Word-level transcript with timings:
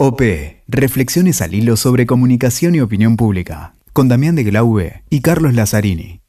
OP. 0.00 0.22
Reflexiones 0.68 1.42
al 1.42 1.54
hilo 1.54 1.76
sobre 1.76 2.06
comunicación 2.06 2.76
y 2.76 2.80
opinión 2.80 3.16
pública. 3.16 3.74
Con 3.92 4.06
Damián 4.06 4.36
de 4.36 4.44
Glaube 4.44 5.02
y 5.10 5.22
Carlos 5.22 5.54
Lazzarini. 5.54 6.20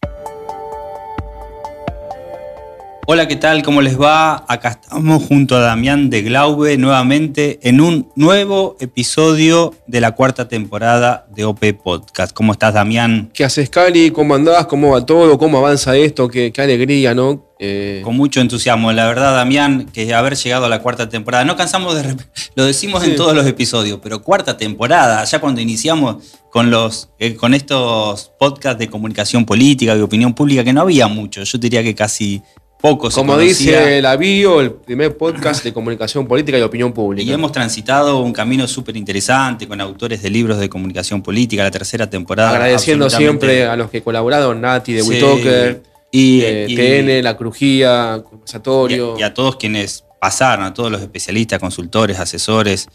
Hola, 3.05 3.27
¿qué 3.27 3.35
tal? 3.35 3.61
¿Cómo 3.61 3.83
les 3.83 4.01
va? 4.01 4.43
Acá 4.47 4.69
estamos 4.69 5.21
junto 5.23 5.55
a 5.55 5.59
Damián 5.59 6.09
de 6.09 6.23
Glaube 6.23 6.77
nuevamente 6.77 7.59
en 7.61 7.79
un 7.79 8.11
nuevo 8.15 8.75
episodio 8.79 9.75
de 9.85 10.01
la 10.01 10.13
cuarta 10.13 10.47
temporada 10.47 11.27
de 11.29 11.45
OP 11.45 11.63
Podcast. 11.83 12.33
¿Cómo 12.33 12.53
estás, 12.53 12.73
Damián? 12.73 13.29
¿Qué 13.35 13.43
haces, 13.43 13.69
Cali? 13.69 14.09
¿Cómo 14.09 14.33
andás? 14.33 14.65
¿Cómo 14.65 14.93
va 14.93 15.05
todo? 15.05 15.37
¿Cómo 15.37 15.59
avanza 15.59 15.95
esto? 15.95 16.27
Qué, 16.27 16.51
qué 16.51 16.61
alegría, 16.63 17.13
¿no? 17.13 17.48
Eh... 17.61 18.01
Con 18.05 18.15
mucho 18.15 18.39
entusiasmo, 18.39 18.91
la 18.93 19.05
verdad, 19.05 19.35
Damián, 19.35 19.85
que 19.91 20.13
haber 20.13 20.35
llegado 20.35 20.65
a 20.65 20.69
la 20.69 20.81
cuarta 20.81 21.09
temporada. 21.09 21.43
No 21.43 21.57
cansamos 21.57 21.93
de. 21.95 22.15
Lo 22.55 22.63
decimos 22.63 23.03
sí. 23.03 23.11
en 23.11 23.17
todos 23.17 23.35
los 23.35 23.45
episodios, 23.45 23.99
pero 24.01 24.21
cuarta 24.21 24.55
temporada, 24.55 25.23
ya 25.25 25.39
cuando 25.39 25.59
iniciamos 25.59 26.23
con, 26.49 26.71
los, 26.71 27.09
eh, 27.19 27.35
con 27.35 27.53
estos 27.53 28.31
podcasts 28.39 28.79
de 28.79 28.87
comunicación 28.87 29.45
política, 29.45 29.93
de 29.93 30.01
opinión 30.01 30.33
pública, 30.33 30.63
que 30.63 30.71
no 30.71 30.81
había 30.81 31.07
mucho. 31.07 31.43
Yo 31.43 31.57
diría 31.57 31.83
que 31.83 31.93
casi 31.93 32.41
poco 32.81 33.09
Como 33.09 33.37
dice 33.37 34.01
la 34.01 34.15
bio, 34.15 34.61
el 34.61 34.71
primer 34.71 35.17
podcast 35.17 35.65
de 35.65 35.73
comunicación 35.73 36.25
política 36.27 36.57
y 36.57 36.61
opinión 36.61 36.93
pública. 36.93 37.29
Y 37.29 37.33
hemos 37.33 37.51
transitado 37.51 38.21
un 38.21 38.31
camino 38.31 38.67
súper 38.67 38.95
interesante 38.95 39.67
con 39.67 39.81
autores 39.81 40.21
de 40.21 40.29
libros 40.29 40.59
de 40.59 40.69
comunicación 40.69 41.21
política, 41.21 41.63
la 41.63 41.71
tercera 41.71 42.09
temporada. 42.09 42.51
Agradeciendo 42.51 43.09
siempre 43.09 43.65
a 43.65 43.75
los 43.75 43.89
que 43.89 44.01
colaboraron, 44.01 44.61
Nati 44.61 44.93
de 44.93 45.03
sí. 45.03 45.09
Witoker, 45.09 45.83
y, 46.11 46.41
eh, 46.41 46.65
y, 46.67 46.75
TN, 46.75 47.23
La 47.23 47.37
Crujía, 47.37 48.23
Conversatorio. 48.27 49.15
Y, 49.17 49.21
y, 49.21 49.23
a 49.23 49.33
todos 49.33 49.55
quienes 49.57 50.03
pasaron, 50.19 50.65
a 50.65 50.73
todos 50.73 50.91
los 50.91 51.01
especialistas, 51.01 51.59
consultores, 51.59 52.19
asesores. 52.19 52.87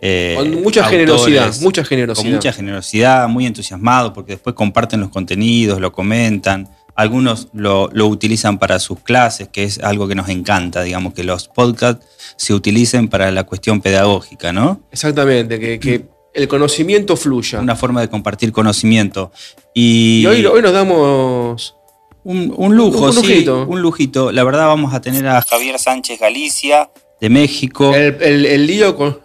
Eh, 0.00 0.34
con 0.36 0.50
mucha 0.62 0.80
autores, 0.80 0.90
generosidad, 0.90 1.54
mucha 1.60 1.84
generosidad. 1.84 2.24
Con 2.24 2.32
mucha 2.34 2.52
generosidad, 2.52 3.28
muy 3.28 3.46
entusiasmados, 3.46 4.12
porque 4.12 4.32
después 4.32 4.54
comparten 4.56 5.00
los 5.00 5.10
contenidos, 5.10 5.80
lo 5.80 5.92
comentan. 5.92 6.68
Algunos 6.94 7.48
lo, 7.54 7.88
lo, 7.92 8.06
utilizan 8.08 8.58
para 8.58 8.78
sus 8.78 9.00
clases, 9.00 9.48
que 9.48 9.64
es 9.64 9.78
algo 9.78 10.08
que 10.08 10.14
nos 10.14 10.28
encanta, 10.28 10.82
digamos, 10.82 11.14
que 11.14 11.24
los 11.24 11.48
podcasts 11.48 12.04
se 12.36 12.52
utilicen 12.52 13.08
para 13.08 13.30
la 13.30 13.44
cuestión 13.44 13.80
pedagógica, 13.80 14.52
¿no? 14.52 14.82
Exactamente, 14.90 15.58
que, 15.58 15.78
que 15.78 16.04
el 16.34 16.48
conocimiento 16.48 17.16
fluya. 17.16 17.60
Una 17.60 17.76
forma 17.76 18.00
de 18.00 18.08
compartir 18.08 18.52
conocimiento. 18.52 19.32
Y, 19.72 20.22
y 20.22 20.26
hoy, 20.26 20.44
hoy, 20.44 20.62
nos 20.62 20.72
damos... 20.72 21.76
Un, 22.24 22.54
un 22.56 22.76
lujo, 22.76 23.10
un, 23.10 23.16
un 23.16 23.24
sí, 23.24 23.46
un 23.48 23.82
lujito. 23.82 24.30
La 24.30 24.44
verdad 24.44 24.66
vamos 24.66 24.94
a 24.94 25.00
tener 25.00 25.26
a 25.26 25.42
Javier 25.42 25.78
Sánchez 25.78 26.20
Galicia, 26.20 26.90
de 27.20 27.30
México. 27.30 27.94
El, 27.94 28.16
el, 28.20 28.46
el 28.46 28.66
lío 28.66 28.96
con, 28.96 29.18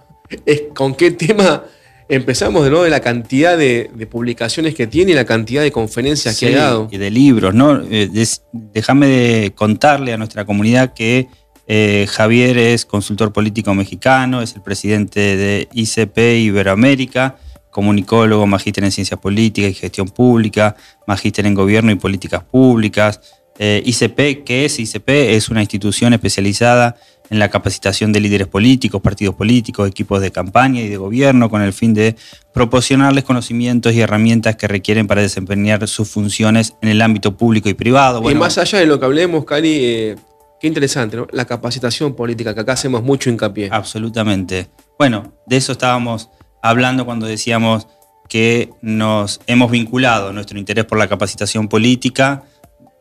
es 0.45 0.63
con 0.73 0.95
qué 0.95 1.11
tema 1.11 1.63
empezamos 2.09 2.63
de 2.63 2.69
nuevo 2.69 2.85
de 2.85 2.89
la 2.89 3.01
cantidad 3.01 3.57
de, 3.57 3.89
de, 3.93 4.07
publicaciones 4.07 4.75
que 4.75 4.87
tiene 4.87 5.11
y 5.11 5.15
la 5.15 5.25
cantidad 5.25 5.61
de 5.61 5.71
conferencias 5.71 6.35
sí, 6.35 6.45
que 6.45 6.55
ha 6.55 6.59
dado. 6.59 6.87
Y 6.91 6.97
de 6.97 7.11
libros, 7.11 7.53
¿no? 7.53 7.81
Eh, 7.89 8.09
déjame 8.51 9.07
de 9.07 9.51
contarle 9.53 10.13
a 10.13 10.17
nuestra 10.17 10.45
comunidad 10.45 10.93
que 10.93 11.27
eh, 11.67 12.07
Javier 12.09 12.57
es 12.57 12.85
consultor 12.85 13.33
político 13.33 13.73
mexicano, 13.73 14.41
es 14.41 14.55
el 14.55 14.61
presidente 14.61 15.35
de 15.35 15.67
ICP 15.73 16.17
Iberoamérica, 16.39 17.37
comunicólogo, 17.77 18.47
magíster 18.47 18.83
en 18.83 18.91
ciencias 18.91 19.19
políticas 19.19 19.69
y 19.69 19.73
gestión 19.75 20.09
pública, 20.09 20.75
magíster 21.05 21.45
en 21.45 21.53
gobierno 21.53 21.91
y 21.91 21.95
políticas 21.95 22.43
públicas. 22.43 23.21
Eh, 23.59 23.83
ICP, 23.85 24.43
¿qué 24.43 24.65
es? 24.65 24.79
ICP 24.79 25.07
es 25.35 25.49
una 25.49 25.61
institución 25.61 26.11
especializada 26.13 26.95
en 27.29 27.37
la 27.37 27.49
capacitación 27.49 28.11
de 28.11 28.19
líderes 28.19 28.47
políticos, 28.47 28.99
partidos 28.99 29.35
políticos, 29.35 29.87
equipos 29.87 30.21
de 30.21 30.31
campaña 30.31 30.81
y 30.81 30.89
de 30.89 30.97
gobierno 30.97 31.51
con 31.51 31.61
el 31.61 31.71
fin 31.71 31.93
de 31.93 32.15
proporcionarles 32.51 33.23
conocimientos 33.23 33.93
y 33.93 34.01
herramientas 34.01 34.55
que 34.55 34.67
requieren 34.67 35.05
para 35.05 35.21
desempeñar 35.21 35.87
sus 35.87 36.09
funciones 36.09 36.73
en 36.81 36.89
el 36.89 36.99
ámbito 36.99 37.37
público 37.37 37.69
y 37.69 37.75
privado. 37.75 38.21
Bueno, 38.21 38.37
y 38.37 38.39
más 38.39 38.57
allá 38.57 38.79
de 38.79 38.87
lo 38.87 38.99
que 38.99 39.05
hablemos, 39.05 39.45
Cali, 39.45 39.85
eh, 39.85 40.15
qué 40.59 40.65
interesante, 40.65 41.15
¿no? 41.15 41.27
La 41.31 41.45
capacitación 41.45 42.15
política, 42.15 42.55
que 42.55 42.61
acá 42.61 42.73
hacemos 42.73 43.03
mucho 43.03 43.29
hincapié. 43.29 43.69
Absolutamente. 43.71 44.67
Bueno, 44.97 45.35
de 45.45 45.57
eso 45.57 45.73
estábamos 45.73 46.31
hablando 46.69 47.05
cuando 47.05 47.25
decíamos 47.25 47.87
que 48.27 48.69
nos 48.81 49.39
hemos 49.47 49.71
vinculado 49.71 50.33
nuestro 50.33 50.59
interés 50.59 50.85
por 50.85 50.97
la 50.97 51.07
capacitación 51.07 51.67
política, 51.67 52.43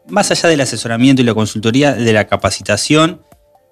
más 0.09 0.31
allá 0.31 0.49
del 0.49 0.61
asesoramiento 0.61 1.23
y 1.23 1.25
la 1.25 1.35
consultoría, 1.35 1.95
de 1.95 2.13
la 2.13 2.27
capacitación 2.27 3.21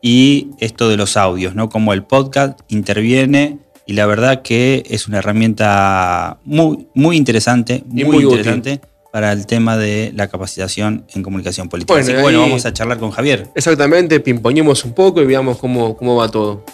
y 0.03 0.51
esto 0.59 0.89
de 0.89 0.97
los 0.97 1.17
audios, 1.17 1.55
¿no? 1.55 1.69
Como 1.69 1.93
el 1.93 2.03
podcast 2.03 2.61
interviene 2.69 3.59
y 3.87 3.95
la 3.95 4.07
verdad 4.07 4.43
que 4.43 4.83
es 4.89 5.07
una 5.09 5.19
herramienta 5.19 6.39
muy, 6.45 6.89
muy 6.95 7.17
interesante, 7.17 7.85
muy, 7.87 8.05
muy 8.05 8.25
interesante 8.25 8.75
útil. 8.75 8.89
para 9.13 9.33
el 9.33 9.47
tema 9.47 9.77
de 9.77 10.13
la 10.15 10.29
capacitación 10.29 11.05
en 11.15 11.23
comunicación 11.23 11.69
política. 11.69 11.95
Bueno, 11.95 12.05
Así 12.05 12.15
que 12.15 12.23
bueno, 12.23 12.41
vamos 12.41 12.67
a 12.67 12.73
charlar 12.73 12.99
con 12.99 13.11
Javier. 13.11 13.49
Exactamente, 13.55 14.21
pimpoñemos 14.21 14.85
un 14.85 14.93
poco 14.93 15.23
y 15.23 15.27
veamos 15.27 15.59
cómo, 15.59 15.97
cómo 15.97 16.17
va 16.17 16.31
todo. 16.31 16.65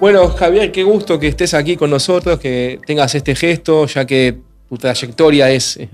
Bueno, 0.00 0.30
Javier, 0.30 0.72
qué 0.72 0.82
gusto 0.82 1.18
que 1.18 1.28
estés 1.28 1.52
aquí 1.52 1.76
con 1.76 1.90
nosotros, 1.90 2.40
que 2.40 2.80
tengas 2.86 3.14
este 3.14 3.34
gesto, 3.34 3.84
ya 3.84 4.06
que 4.06 4.38
tu 4.66 4.78
trayectoria 4.78 5.50
es 5.50 5.76
eh, 5.76 5.90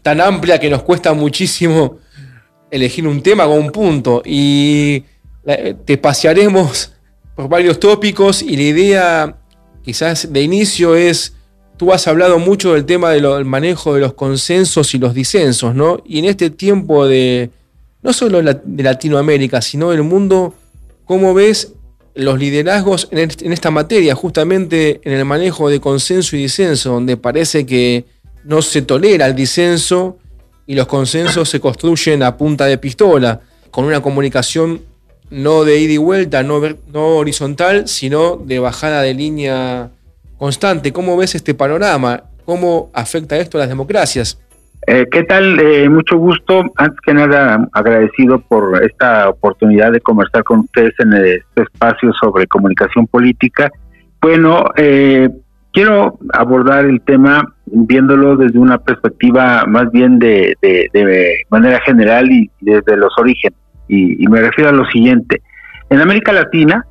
tan 0.00 0.22
amplia 0.22 0.58
que 0.58 0.70
nos 0.70 0.82
cuesta 0.82 1.12
muchísimo 1.12 1.98
elegir 2.70 3.06
un 3.06 3.22
tema 3.22 3.44
con 3.44 3.58
un 3.58 3.70
punto. 3.70 4.22
Y 4.24 5.04
te 5.84 5.98
pasearemos 5.98 6.92
por 7.36 7.50
varios 7.50 7.78
tópicos 7.78 8.40
y 8.40 8.56
la 8.56 8.62
idea 8.62 9.36
quizás 9.82 10.32
de 10.32 10.40
inicio 10.40 10.96
es, 10.96 11.34
tú 11.76 11.92
has 11.92 12.08
hablado 12.08 12.38
mucho 12.38 12.72
del 12.72 12.86
tema 12.86 13.10
del 13.10 13.44
manejo 13.44 13.92
de 13.92 14.00
los 14.00 14.14
consensos 14.14 14.94
y 14.94 14.98
los 14.98 15.12
disensos, 15.12 15.74
¿no? 15.74 16.02
Y 16.06 16.20
en 16.20 16.24
este 16.24 16.48
tiempo 16.48 17.06
de, 17.06 17.50
no 18.00 18.14
solo 18.14 18.40
de 18.42 18.82
Latinoamérica, 18.82 19.60
sino 19.60 19.90
del 19.90 20.04
mundo, 20.04 20.54
¿cómo 21.04 21.34
ves 21.34 21.74
los 22.14 22.38
liderazgos 22.38 23.08
en 23.10 23.52
esta 23.52 23.70
materia, 23.70 24.14
justamente 24.14 25.00
en 25.04 25.12
el 25.12 25.24
manejo 25.24 25.68
de 25.68 25.80
consenso 25.80 26.36
y 26.36 26.40
disenso, 26.40 26.92
donde 26.92 27.16
parece 27.16 27.64
que 27.64 28.04
no 28.44 28.60
se 28.60 28.82
tolera 28.82 29.26
el 29.26 29.34
disenso 29.34 30.18
y 30.66 30.74
los 30.74 30.86
consensos 30.86 31.48
se 31.48 31.60
construyen 31.60 32.22
a 32.22 32.36
punta 32.36 32.66
de 32.66 32.78
pistola, 32.78 33.40
con 33.70 33.84
una 33.84 34.02
comunicación 34.02 34.82
no 35.30 35.64
de 35.64 35.78
ida 35.78 35.94
y 35.94 35.96
vuelta, 35.96 36.42
no, 36.42 36.60
no 36.92 37.16
horizontal, 37.16 37.88
sino 37.88 38.36
de 38.36 38.58
bajada 38.58 39.00
de 39.00 39.14
línea 39.14 39.90
constante. 40.36 40.92
¿Cómo 40.92 41.16
ves 41.16 41.34
este 41.34 41.54
panorama? 41.54 42.24
¿Cómo 42.44 42.90
afecta 42.92 43.38
esto 43.38 43.56
a 43.56 43.60
las 43.60 43.68
democracias? 43.68 44.38
Eh, 44.86 45.06
¿Qué 45.10 45.22
tal? 45.22 45.60
Eh, 45.60 45.88
mucho 45.88 46.16
gusto. 46.16 46.64
Antes 46.76 47.00
que 47.00 47.14
nada, 47.14 47.68
agradecido 47.72 48.40
por 48.40 48.82
esta 48.82 49.28
oportunidad 49.28 49.92
de 49.92 50.00
conversar 50.00 50.42
con 50.42 50.60
ustedes 50.60 50.94
en 50.98 51.12
este 51.12 51.62
espacio 51.62 52.12
sobre 52.20 52.46
comunicación 52.48 53.06
política. 53.06 53.70
Bueno, 54.20 54.64
eh, 54.76 55.28
quiero 55.72 56.18
abordar 56.32 56.84
el 56.84 57.00
tema 57.02 57.54
viéndolo 57.66 58.36
desde 58.36 58.58
una 58.58 58.78
perspectiva 58.78 59.64
más 59.66 59.90
bien 59.92 60.18
de, 60.18 60.56
manera 61.48 61.80
general 61.80 62.30
y 62.30 62.50
desde 62.60 62.96
los 62.96 63.16
orígenes. 63.18 63.58
Y, 63.88 64.26
me 64.26 64.40
refiero 64.40 64.70
a 64.70 64.72
lo 64.72 64.84
siguiente. 64.86 65.42
En 65.90 66.00
América 66.00 66.32
Latina 66.32 66.86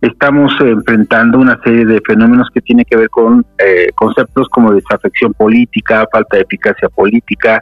estamos 0.00 0.52
enfrentando 0.60 1.38
una 1.38 1.58
serie 1.62 1.84
de 1.84 2.00
fenómenos 2.06 2.48
que 2.52 2.60
tienen 2.60 2.84
que 2.88 2.96
ver 2.96 3.08
con 3.10 3.44
eh, 3.58 3.88
conceptos 3.94 4.48
como 4.48 4.72
desafección 4.72 5.32
política, 5.34 6.06
falta 6.12 6.36
de 6.36 6.42
eficacia 6.42 6.88
política, 6.88 7.60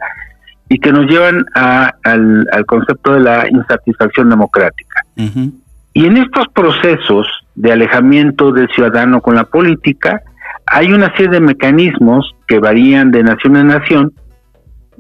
y 0.69 0.78
que 0.78 0.93
nos 0.93 1.06
llevan 1.06 1.44
a, 1.55 1.93
al, 2.05 2.47
al, 2.53 2.67
concepto 2.67 3.15
de 3.15 3.21
la 3.21 3.47
insatisfacción 3.49 4.31
democrática. 4.31 5.03
Uh 5.17 5.23
-huh. 5.23 5.53
Y 5.93 6.06
en 6.06 6.17
estos 6.17 6.49
procesos 6.49 7.26
de 7.55 7.73
alejamiento 7.73 8.50
del 8.50 8.69
ciudadano 8.69 9.20
con 9.20 9.37
la 9.37 9.44
política, 9.44 10.23
hay 10.67 10.93
una 10.93 11.11
serie 11.12 11.29
de 11.29 11.41
mecanismos 11.41 12.35
que 12.49 12.59
varían 12.59 13.11
de 13.11 13.23
nación 13.23 13.56
en 13.56 13.69
nación 13.69 14.12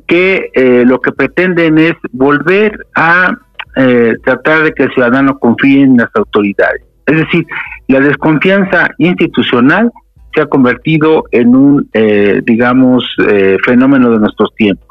que 0.06 0.50
eh, 0.54 0.84
lo 0.86 1.00
que 1.00 1.12
pretenden 1.12 1.78
es 1.78 1.94
volver 2.12 2.86
a 2.94 3.36
eh, 3.76 4.14
tratar 4.22 4.62
de 4.62 4.72
que 4.72 4.84
el 4.84 4.92
ciudadano 4.92 5.38
confíe 5.38 5.82
en 5.82 5.96
las 5.96 6.10
autoridades. 6.14 6.82
Es 7.06 7.16
decir, 7.16 7.46
la 7.88 8.00
desconfianza 8.00 8.88
institucional 8.98 9.90
se 10.34 10.40
ha 10.40 10.46
convertido 10.46 11.24
en 11.30 11.54
un, 11.54 11.88
eh, 11.92 12.40
digamos, 12.44 13.04
eh, 13.28 13.56
fenómeno 13.64 14.10
de 14.10 14.18
nuestros 14.18 14.54
tiempos. 14.54 14.88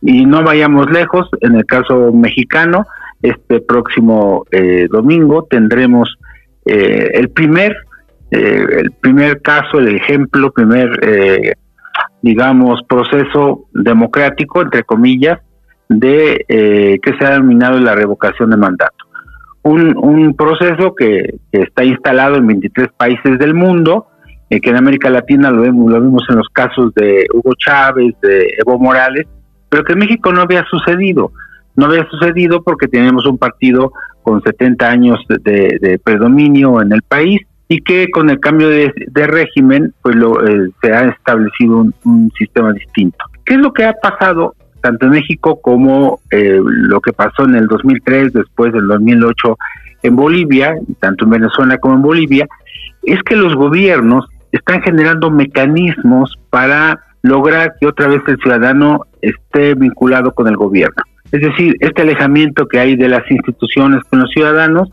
Y 0.00 0.24
no 0.24 0.42
vayamos 0.42 0.90
lejos, 0.90 1.28
en 1.40 1.56
el 1.56 1.66
caso 1.66 2.12
mexicano, 2.12 2.86
este 3.22 3.60
próximo 3.60 4.46
eh, 4.50 4.86
domingo 4.90 5.46
tendremos 5.50 6.16
eh, 6.64 7.10
el 7.14 7.30
primer, 7.30 7.76
eh, 8.30 8.66
el 8.78 8.92
primer 8.92 9.42
caso, 9.42 9.78
el 9.78 9.96
ejemplo, 9.96 10.52
primer, 10.52 11.56
digamos, 12.22 12.82
proceso 12.88 13.66
democrático, 13.72 14.62
entre 14.62 14.84
comillas, 14.84 15.40
de 15.88 16.44
que 16.48 17.12
se 17.18 17.24
ha 17.24 17.30
denominado 17.30 17.80
la 17.80 17.94
revocación 17.94 18.50
de 18.50 18.56
mandato. 18.56 19.07
Un, 19.62 20.34
proceso 20.34 20.94
que, 20.94 21.38
está 21.52 21.84
instalado 21.84 22.36
en 22.36 22.46
23 22.46 22.88
países 22.96 23.38
del 23.38 23.54
mundo, 23.54 24.06
eh, 24.50 24.60
que 24.60 24.70
en 24.70 24.76
América 24.76 25.10
Latina 25.10 25.50
lo 25.50 25.62
vemos, 25.62 25.90
lo 25.90 26.00
vimos 26.00 26.24
en 26.30 26.36
los 26.36 26.48
casos 26.48 26.94
de 26.94 27.26
Hugo 27.32 27.52
Chávez, 27.58 28.14
de 28.22 28.54
Evo 28.58 28.78
Morales, 28.78 29.26
pero 29.68 29.84
que 29.84 29.92
en 29.92 29.98
México 29.98 30.32
no 30.32 30.40
había 30.40 30.64
sucedido. 30.70 31.32
No 31.76 31.86
había 31.86 32.08
sucedido 32.08 32.62
porque 32.62 32.88
tenemos 32.88 33.26
un 33.26 33.38
partido 33.38 33.92
con 34.22 34.42
70 34.42 34.90
años 34.90 35.20
de, 35.28 36.00
predominio 36.02 36.82
en 36.82 36.92
el 36.92 37.02
país 37.02 37.40
y 37.68 37.80
que 37.82 38.10
con 38.10 38.30
el 38.30 38.40
cambio 38.40 38.68
de, 38.68 38.92
régimen 39.26 39.94
pues 40.02 40.16
lo, 40.16 40.46
eh, 40.46 40.70
se 40.82 40.92
ha 40.92 41.08
establecido 41.08 41.86
un, 42.04 42.30
sistema 42.36 42.72
distinto. 42.72 43.18
¿Qué 43.44 43.54
es 43.54 43.60
lo 43.60 43.72
que 43.72 43.84
ha 43.84 43.92
pasado 43.92 44.54
tanto 44.80 45.06
en 45.06 45.12
México 45.12 45.60
como 45.60 46.20
eh, 46.30 46.60
lo 46.62 47.00
que 47.00 47.12
pasó 47.12 47.44
en 47.44 47.54
el 47.54 47.66
2003, 47.66 48.32
después 48.32 48.72
del 48.72 48.86
2008 48.88 49.58
en 50.02 50.16
Bolivia, 50.16 50.74
tanto 51.00 51.24
en 51.24 51.30
Venezuela 51.30 51.78
como 51.78 51.94
en 51.94 52.02
Bolivia? 52.02 52.46
Es 53.02 53.22
que 53.22 53.36
los 53.36 53.54
gobiernos 53.54 54.26
están 54.52 54.82
generando 54.82 55.30
mecanismos 55.30 56.36
para 56.50 57.00
lograr 57.22 57.74
que 57.80 57.86
otra 57.86 58.08
vez 58.08 58.22
el 58.26 58.38
ciudadano 58.38 59.02
esté 59.20 59.74
vinculado 59.74 60.32
con 60.32 60.48
el 60.48 60.56
gobierno. 60.56 61.02
Es 61.30 61.42
decir, 61.42 61.76
este 61.80 62.02
alejamiento 62.02 62.66
que 62.66 62.78
hay 62.78 62.96
de 62.96 63.08
las 63.08 63.30
instituciones 63.30 64.02
con 64.04 64.20
los 64.20 64.30
ciudadanos, 64.30 64.88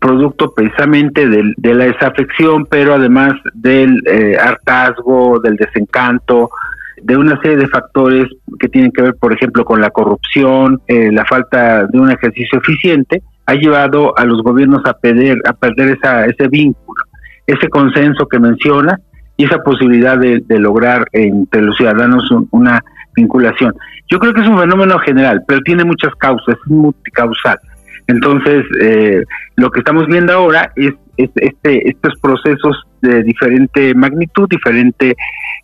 producto 0.00 0.52
precisamente 0.54 1.28
de, 1.28 1.74
la 1.74 1.84
desafección, 1.86 2.66
pero 2.66 2.94
además 2.94 3.34
del 3.54 4.02
eh, 4.06 4.36
hartazgo, 4.40 5.40
del 5.40 5.56
desencanto, 5.56 6.50
de 7.02 7.16
una 7.16 7.40
serie 7.40 7.56
de 7.56 7.68
factores 7.68 8.26
que 8.58 8.68
tienen 8.68 8.90
que 8.92 9.02
ver, 9.02 9.14
por 9.16 9.32
ejemplo, 9.32 9.64
con 9.64 9.80
la 9.80 9.90
corrupción, 9.90 10.80
eh, 10.86 11.10
la 11.12 11.24
falta 11.24 11.86
de 11.86 11.98
un 11.98 12.10
ejercicio 12.10 12.58
eficiente, 12.58 13.22
ha 13.46 13.54
llevado 13.54 14.16
a 14.18 14.24
los 14.24 14.42
gobiernos 14.42 14.84
a 14.86 14.94
perder, 14.94 15.38
a 15.46 15.52
perder 15.52 15.96
esa, 15.96 16.26
ese 16.26 16.48
vínculo, 16.48 17.02
ese 17.46 17.68
consenso 17.68 18.26
que 18.26 18.38
menciona 18.38 18.98
y 19.36 19.44
esa 19.44 19.58
posibilidad 19.58 20.18
de, 20.18 20.42
lograr 20.58 21.06
entre 21.12 21.62
los 21.62 21.76
ciudadanos 21.76 22.28
una 22.50 22.82
vinculación. 23.14 23.74
Yo 24.08 24.18
creo 24.18 24.32
que 24.32 24.40
es 24.40 24.48
un 24.48 24.58
fenómeno 24.58 24.98
general, 24.98 25.42
pero 25.46 25.60
tiene 25.60 25.84
muchas 25.84 26.14
causas, 26.16 26.56
es 26.56 26.70
multicausal. 26.70 27.58
Entonces, 28.08 28.64
eh, 28.80 29.24
lo 29.56 29.70
que 29.70 29.80
estamos 29.80 30.06
viendo 30.06 30.32
ahora 30.32 30.72
es, 30.76 30.94
este, 31.16 31.88
estos 31.88 32.14
procesos 32.20 32.85
de 33.00 33.22
diferente 33.22 33.94
magnitud, 33.94 34.48
diferente 34.48 35.16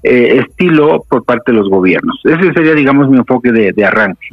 eh, 0.02 0.40
estilo 0.40 1.04
por 1.08 1.24
parte 1.24 1.52
de 1.52 1.58
los 1.58 1.68
gobiernos. 1.68 2.20
Ese 2.24 2.52
sería, 2.52 2.74
digamos, 2.74 3.08
mi 3.08 3.18
enfoque 3.18 3.52
de, 3.52 3.84
arranque. 3.84 4.26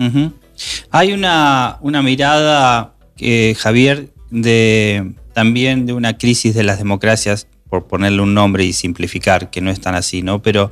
Hay 0.91 1.13
una, 1.13 1.77
una 1.81 2.01
mirada, 2.01 2.93
eh, 3.19 3.55
Javier, 3.57 4.07
de 4.31 5.13
también 5.33 5.85
de 5.85 5.93
una 5.93 6.17
crisis 6.17 6.53
de 6.53 6.63
las 6.63 6.79
democracias, 6.79 7.47
por 7.69 7.87
ponerle 7.87 8.21
un 8.21 8.33
nombre 8.33 8.65
y 8.65 8.73
simplificar, 8.73 9.49
que 9.51 9.61
no 9.61 9.69
es 9.69 9.79
tan 9.79 9.95
así, 9.95 10.21
¿no? 10.21 10.41
Pero 10.41 10.71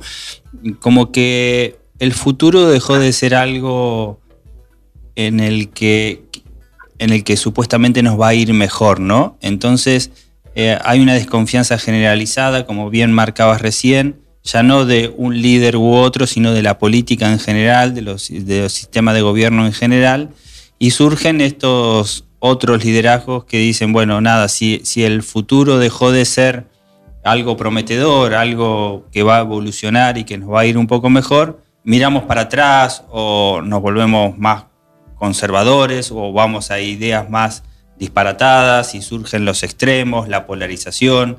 como 0.80 1.12
que 1.12 1.76
el 1.98 2.12
futuro 2.12 2.68
dejó 2.68 2.98
de 2.98 3.12
ser 3.12 3.34
algo 3.34 4.20
en 5.14 5.40
el 5.40 5.70
que, 5.70 6.24
en 6.98 7.10
el 7.10 7.24
que 7.24 7.36
supuestamente 7.36 8.02
nos 8.02 8.20
va 8.20 8.28
a 8.28 8.34
ir 8.34 8.52
mejor, 8.52 9.00
¿no? 9.00 9.38
Entonces 9.40 10.27
eh, 10.60 10.76
hay 10.84 10.98
una 10.98 11.14
desconfianza 11.14 11.78
generalizada, 11.78 12.66
como 12.66 12.90
bien 12.90 13.12
marcabas 13.12 13.62
recién, 13.62 14.20
ya 14.42 14.64
no 14.64 14.86
de 14.86 15.14
un 15.16 15.40
líder 15.40 15.76
u 15.76 15.92
otro, 15.92 16.26
sino 16.26 16.52
de 16.52 16.62
la 16.62 16.80
política 16.80 17.30
en 17.30 17.38
general, 17.38 17.94
de 17.94 18.02
los, 18.02 18.24
sistemas 18.24 19.14
de 19.14 19.22
gobierno 19.22 19.66
en 19.66 19.72
general, 19.72 20.30
y 20.80 20.90
surgen 20.90 21.40
estos 21.40 22.24
otros 22.40 22.84
liderazgos 22.84 23.44
que 23.44 23.58
dicen, 23.58 23.92
bueno, 23.92 24.20
nada, 24.20 24.48
si 24.48 24.82
el 24.96 25.22
futuro 25.22 25.78
dejó 25.78 26.10
de 26.10 26.24
ser 26.24 26.66
algo 27.22 27.56
prometedor, 27.56 28.34
algo 28.34 29.06
que 29.12 29.22
va 29.22 29.36
a 29.36 29.42
evolucionar 29.42 30.18
y 30.18 30.24
que 30.24 30.38
nos 30.38 30.52
va 30.52 30.62
a 30.62 30.66
ir 30.66 30.76
un 30.76 30.88
poco 30.88 31.08
mejor, 31.08 31.62
miramos 31.84 32.24
para 32.24 32.40
atrás 32.40 33.04
o 33.10 33.60
nos 33.62 33.80
volvemos 33.80 34.36
más 34.36 34.64
conservadores 35.14 36.10
o 36.10 36.32
vamos 36.32 36.72
a 36.72 36.80
ideas 36.80 37.30
más 37.30 37.62
disparatadas 37.98 38.94
y 38.94 39.02
surgen 39.02 39.44
los 39.44 39.62
extremos, 39.62 40.28
la 40.28 40.46
polarización. 40.46 41.38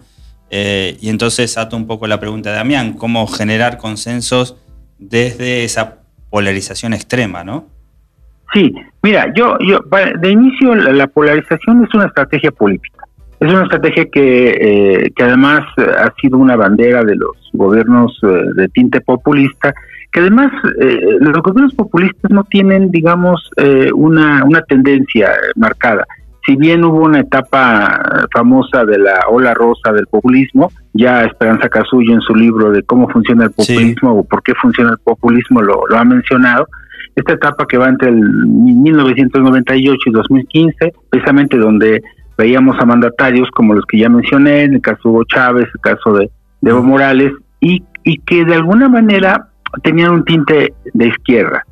Eh, 0.52 0.98
y 1.00 1.10
entonces 1.10 1.58
ato 1.58 1.78
un 1.78 1.88
poco 1.88 2.08
la 2.08 2.20
pregunta 2.20 2.50
de 2.50 2.56
Damián, 2.56 2.94
¿cómo 2.94 3.28
generar 3.28 3.78
consensos 3.78 4.58
desde 4.98 5.64
esa 5.64 6.00
polarización 6.30 6.94
extrema, 6.94 7.44
no? 7.44 7.68
Sí, 8.54 8.74
mira, 9.04 9.32
yo, 9.36 9.58
yo 9.60 9.80
de 10.20 10.32
inicio 10.32 10.74
la, 10.74 11.08
polarización 11.08 11.84
es 11.84 11.94
una 11.94 12.08
estrategia 12.08 12.52
política. 12.52 13.06
Es 13.40 13.50
una 13.50 13.64
estrategia 13.64 14.06
que, 14.10 14.50
eh, 14.50 15.12
que 15.16 15.24
además 15.24 15.64
ha 15.78 16.12
sido 16.20 16.38
una 16.38 16.56
bandera 16.56 17.04
de 17.04 17.16
los 17.16 17.38
gobiernos 17.54 18.20
eh, 18.24 18.28
de 18.56 18.68
tinte 18.70 19.02
populista 19.02 19.74
que 20.12 20.22
además 20.22 20.52
eh, 20.82 21.18
los 21.20 21.42
gobiernos 21.44 21.76
populistas 21.76 22.32
no 22.32 22.44
tienen, 22.46 22.90
digamos, 22.90 23.50
eh, 23.58 23.92
una, 23.94 24.44
una 24.44 24.62
tendencia 24.64 25.32
marcada. 25.56 26.06
Si 26.50 26.56
bien 26.56 26.84
hubo 26.84 27.04
una 27.04 27.20
etapa 27.20 28.28
famosa 28.34 28.84
de 28.84 28.98
la 28.98 29.20
ola 29.30 29.54
rosa 29.54 29.94
del 29.94 30.08
populismo, 30.08 30.72
ya 30.94 31.24
Esperanza 31.24 31.70
Casullo 31.70 32.12
en 32.12 32.22
su 32.22 32.34
libro 32.34 32.72
de 32.72 32.82
cómo 32.82 33.08
funciona 33.08 33.44
el 33.44 33.52
populismo 33.52 34.14
o 34.14 34.24
por 34.24 34.42
qué 34.42 34.56
funciona 34.56 34.90
el 34.90 34.98
populismo 34.98 35.62
lo, 35.62 35.86
lo 35.88 35.96
ha 35.96 36.04
mencionado, 36.04 36.68
esta 37.16 37.34
etapa 37.34 37.68
que 37.68 37.78
va 37.78 37.88
entre 37.88 38.10
el 38.10 38.20
1998 38.20 39.96
y 40.08 40.12
2015, 40.12 40.94
precisamente 41.12 41.56
donde 41.56 42.02
veíamos 42.36 42.76
a 42.80 42.86
mandatarios 42.88 43.48
como 43.52 43.76
los 43.76 43.86
que 43.86 44.00
ya 44.00 44.10
mencioné, 44.10 44.64
en 44.64 44.74
el 44.74 44.82
caso 44.82 45.02
de 45.04 45.10
Hugo 45.10 45.24
Chávez, 45.26 45.68
el 45.72 45.82
caso 45.82 46.14
de, 46.14 46.32
Evo 46.64 46.82
Morales, 46.82 47.32
y, 47.60 47.84
y 48.04 48.18
que 48.22 48.44
de 48.44 48.56
alguna 48.56 48.90
manera 48.90 49.50
tenían 49.84 50.14
un 50.14 50.26
tinte 50.26 50.74
de 50.96 51.08
izquierda. 51.10 51.64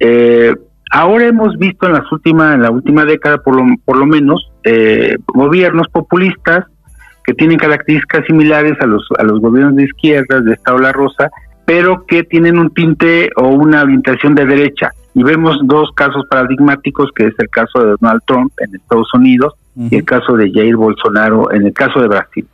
Eh, 0.00 0.56
ahora 0.90 1.26
hemos 1.26 1.56
visto 1.58 1.86
en 1.86 1.94
las 1.94 2.10
últimas, 2.10 2.54
en 2.54 2.62
la 2.62 2.70
última 2.70 3.04
década, 3.04 3.38
por 3.38 3.56
lo, 3.56 3.64
por 3.84 3.96
lo 3.96 4.06
menos, 4.06 4.50
eh, 4.64 5.16
gobiernos 5.26 5.88
populistas 5.88 6.64
que 7.24 7.34
tienen 7.34 7.58
características 7.58 8.24
similares 8.26 8.80
a 8.80 8.86
los 8.86 9.06
a 9.18 9.22
los 9.22 9.40
gobiernos 9.40 9.76
de 9.76 9.84
izquierda 9.84 10.40
de 10.40 10.54
esta 10.54 10.74
ola 10.74 10.92
rosa, 10.92 11.30
pero 11.66 12.06
que 12.06 12.24
tienen 12.24 12.58
un 12.58 12.72
tinte 12.72 13.30
o 13.36 13.48
una 13.48 13.82
orientación 13.82 14.34
de 14.34 14.46
derecha. 14.46 14.92
Y 15.14 15.22
vemos 15.22 15.58
dos 15.64 15.90
casos 15.94 16.24
paradigmáticos, 16.30 17.10
que 17.14 17.26
es 17.26 17.34
el 17.38 17.48
caso 17.50 17.80
de 17.80 17.96
Donald 18.00 18.22
Trump 18.26 18.52
en 18.58 18.74
Estados 18.74 19.12
Unidos 19.12 19.54
y 19.76 19.96
el 19.96 20.04
caso 20.04 20.36
de 20.36 20.50
Jair 20.52 20.76
Bolsonaro 20.76 21.52
en 21.52 21.66
el 21.66 21.72
caso 21.72 22.00
de 22.00 22.08
Brasil. 22.08 22.46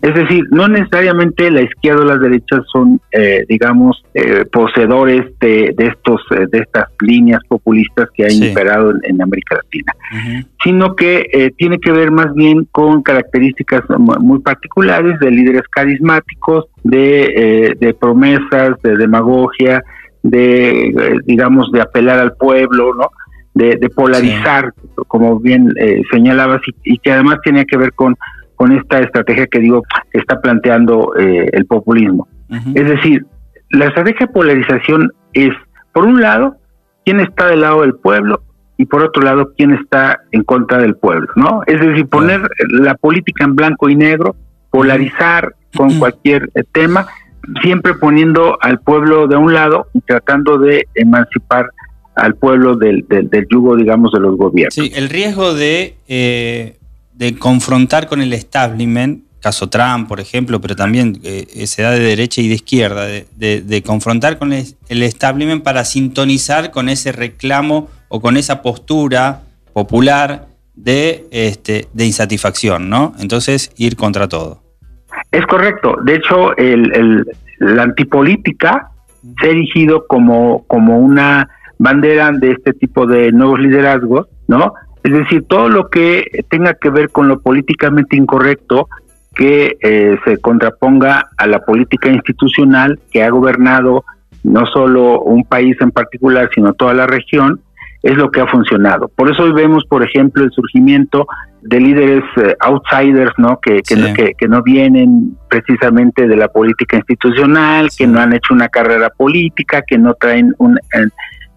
Es 0.00 0.14
decir, 0.14 0.44
no 0.50 0.66
necesariamente 0.66 1.50
la 1.50 1.60
izquierda 1.60 2.00
o 2.00 2.06
la 2.06 2.16
derecha 2.16 2.62
son, 2.72 2.98
eh, 3.12 3.44
digamos, 3.46 4.02
eh, 4.14 4.46
poseedores 4.50 5.26
de, 5.40 5.74
estos, 5.76 6.22
eh, 6.30 6.46
de 6.50 6.60
estas 6.60 6.86
líneas 7.00 7.42
populistas 7.46 8.08
que 8.14 8.24
han 8.24 8.32
imperado 8.32 8.94
en, 9.02 9.20
América 9.20 9.56
Latina, 9.56 9.92
sino 10.62 10.96
que 10.96 11.52
tiene 11.58 11.78
que 11.78 11.92
ver 11.92 12.10
más 12.10 12.32
bien 12.34 12.66
con 12.70 13.02
características 13.02 13.82
muy 13.98 14.38
particulares 14.38 15.18
de 15.18 15.30
líderes 15.30 15.64
carismáticos, 15.70 16.66
de, 16.84 17.76
de 17.78 17.94
promesas, 17.94 18.80
de 18.82 18.96
demagogia, 18.96 19.82
de, 20.22 21.20
digamos, 21.26 21.70
de 21.72 21.82
apelar 21.82 22.20
al 22.20 22.32
pueblo, 22.34 22.94
¿no? 22.94 23.10
De, 23.54 23.76
polarizar, 23.90 24.72
como 25.08 25.40
bien 25.40 25.74
señalabas, 26.12 26.62
y, 26.84 26.94
y 26.94 26.98
que 26.98 27.10
además 27.10 27.38
tenía 27.44 27.64
que 27.64 27.76
ver 27.76 27.92
con 27.92 28.16
con 28.58 28.72
esta 28.72 28.98
estrategia 28.98 29.46
que 29.46 29.60
digo 29.60 29.84
que 30.10 30.18
está 30.18 30.40
planteando 30.40 31.14
eh, 31.16 31.48
el 31.52 31.64
populismo. 31.64 32.26
Es 32.74 32.88
decir, 32.88 33.24
la 33.70 33.86
estrategia 33.86 34.26
de 34.26 34.32
polarización 34.32 35.12
es, 35.32 35.50
por 35.92 36.06
un 36.06 36.20
lado, 36.20 36.56
quién 37.04 37.20
está 37.20 37.46
del 37.46 37.60
lado 37.60 37.82
del 37.82 37.94
pueblo 37.94 38.42
y 38.76 38.86
por 38.86 39.02
otro 39.02 39.22
lado, 39.22 39.52
quién 39.56 39.74
está 39.74 40.20
en 40.32 40.42
contra 40.42 40.78
del 40.78 40.96
pueblo, 40.96 41.28
¿no? 41.36 41.60
Es 41.66 41.80
decir, 41.80 42.08
poner 42.08 42.40
la 42.68 42.94
política 42.96 43.44
en 43.44 43.54
blanco 43.54 43.88
y 43.88 43.94
negro, 43.94 44.34
polarizar 44.70 45.54
con 45.76 45.96
cualquier 45.98 46.50
eh, 46.54 46.64
tema, 46.72 47.06
siempre 47.62 47.94
poniendo 47.94 48.58
al 48.60 48.80
pueblo 48.80 49.28
de 49.28 49.36
un 49.36 49.54
lado 49.54 49.86
y 49.94 50.00
tratando 50.00 50.58
de 50.58 50.88
emancipar 50.94 51.70
al 52.16 52.34
pueblo 52.34 52.74
del, 52.76 53.06
del, 53.08 53.46
yugo, 53.48 53.76
digamos, 53.76 54.10
de 54.10 54.20
los 54.20 54.36
gobiernos. 54.36 54.74
Sí, 54.74 54.90
el 54.96 55.08
riesgo 55.08 55.54
de 55.54 55.94
eh, 56.08 56.77
de 57.18 57.36
confrontar 57.36 58.06
con 58.06 58.22
el 58.22 58.32
establishment, 58.32 59.24
caso 59.40 59.68
Trump, 59.68 60.08
por 60.08 60.20
ejemplo, 60.20 60.60
pero 60.60 60.76
también 60.76 61.18
eh, 61.24 61.66
se 61.66 61.82
da 61.82 61.90
de 61.90 61.98
derecha 61.98 62.40
y 62.40 62.48
de 62.48 62.54
izquierda, 62.54 63.06
de, 63.06 63.82
confrontar 63.84 64.38
con 64.38 64.52
el, 64.52 65.02
establishment 65.02 65.64
para 65.64 65.84
sintonizar 65.84 66.70
con 66.70 66.88
ese 66.88 67.10
reclamo 67.10 67.88
o 68.08 68.20
con 68.20 68.36
esa 68.36 68.62
postura 68.62 69.42
popular 69.72 70.46
de, 70.76 71.26
este, 71.32 71.88
de 71.92 72.06
insatisfacción, 72.06 72.88
¿no? 72.88 73.14
Entonces, 73.18 73.72
ir 73.76 73.96
contra 73.96 74.28
todo. 74.28 74.62
Es 75.32 75.44
correcto. 75.46 75.96
De 76.04 76.14
hecho, 76.14 76.56
el, 76.56 77.26
la 77.58 77.82
antipolítica 77.82 78.90
se 79.40 79.48
ha 79.48 79.50
erigido 79.50 80.06
como, 80.06 80.64
como 80.68 80.98
una 80.98 81.48
bandera 81.78 82.30
de 82.30 82.52
este 82.52 82.74
tipo 82.74 83.06
de 83.06 83.32
nuevos 83.32 83.58
liderazgos, 83.58 84.28
¿no? 84.46 84.72
Es 85.08 85.14
decir, 85.14 85.44
todo 85.48 85.70
lo 85.70 85.88
que 85.88 86.44
tenga 86.50 86.74
que 86.74 86.90
ver 86.90 87.08
con 87.08 87.28
lo 87.28 87.40
políticamente 87.40 88.14
incorrecto 88.14 88.88
que 89.34 89.78
eh, 89.80 90.18
se 90.22 90.36
contraponga 90.36 91.30
a 91.38 91.46
la 91.46 91.60
política 91.60 92.10
institucional 92.10 93.00
que 93.10 93.22
ha 93.22 93.30
gobernado 93.30 94.04
no 94.44 94.66
solo 94.66 95.22
un 95.22 95.44
país 95.44 95.78
en 95.80 95.92
particular, 95.92 96.50
sino 96.54 96.74
toda 96.74 96.92
la 96.92 97.06
región, 97.06 97.58
es 98.02 98.18
lo 98.18 98.30
que 98.30 98.42
ha 98.42 98.46
funcionado. 98.48 99.08
Por 99.08 99.30
eso 99.30 99.44
hoy 99.44 99.52
vemos, 99.52 99.86
por 99.86 100.02
ejemplo, 100.02 100.44
el 100.44 100.50
surgimiento 100.50 101.26
de 101.62 101.80
líderes 101.80 102.24
eh, 102.36 102.54
outsiders, 102.60 103.32
¿no? 103.38 103.58
Que, 103.60 103.80
que, 103.80 103.96
no, 103.96 104.12
que, 104.12 104.48
no 104.48 104.62
vienen 104.62 105.38
precisamente 105.48 106.28
de 106.28 106.36
la 106.36 106.48
política 106.48 106.98
institucional, 106.98 107.88
que 107.96 108.06
no 108.06 108.20
han 108.20 108.34
hecho 108.34 108.52
una 108.52 108.68
carrera 108.68 109.08
política, 109.08 109.82
que 109.86 109.96
no 109.96 110.12
traen 110.12 110.54
un, 110.58 110.78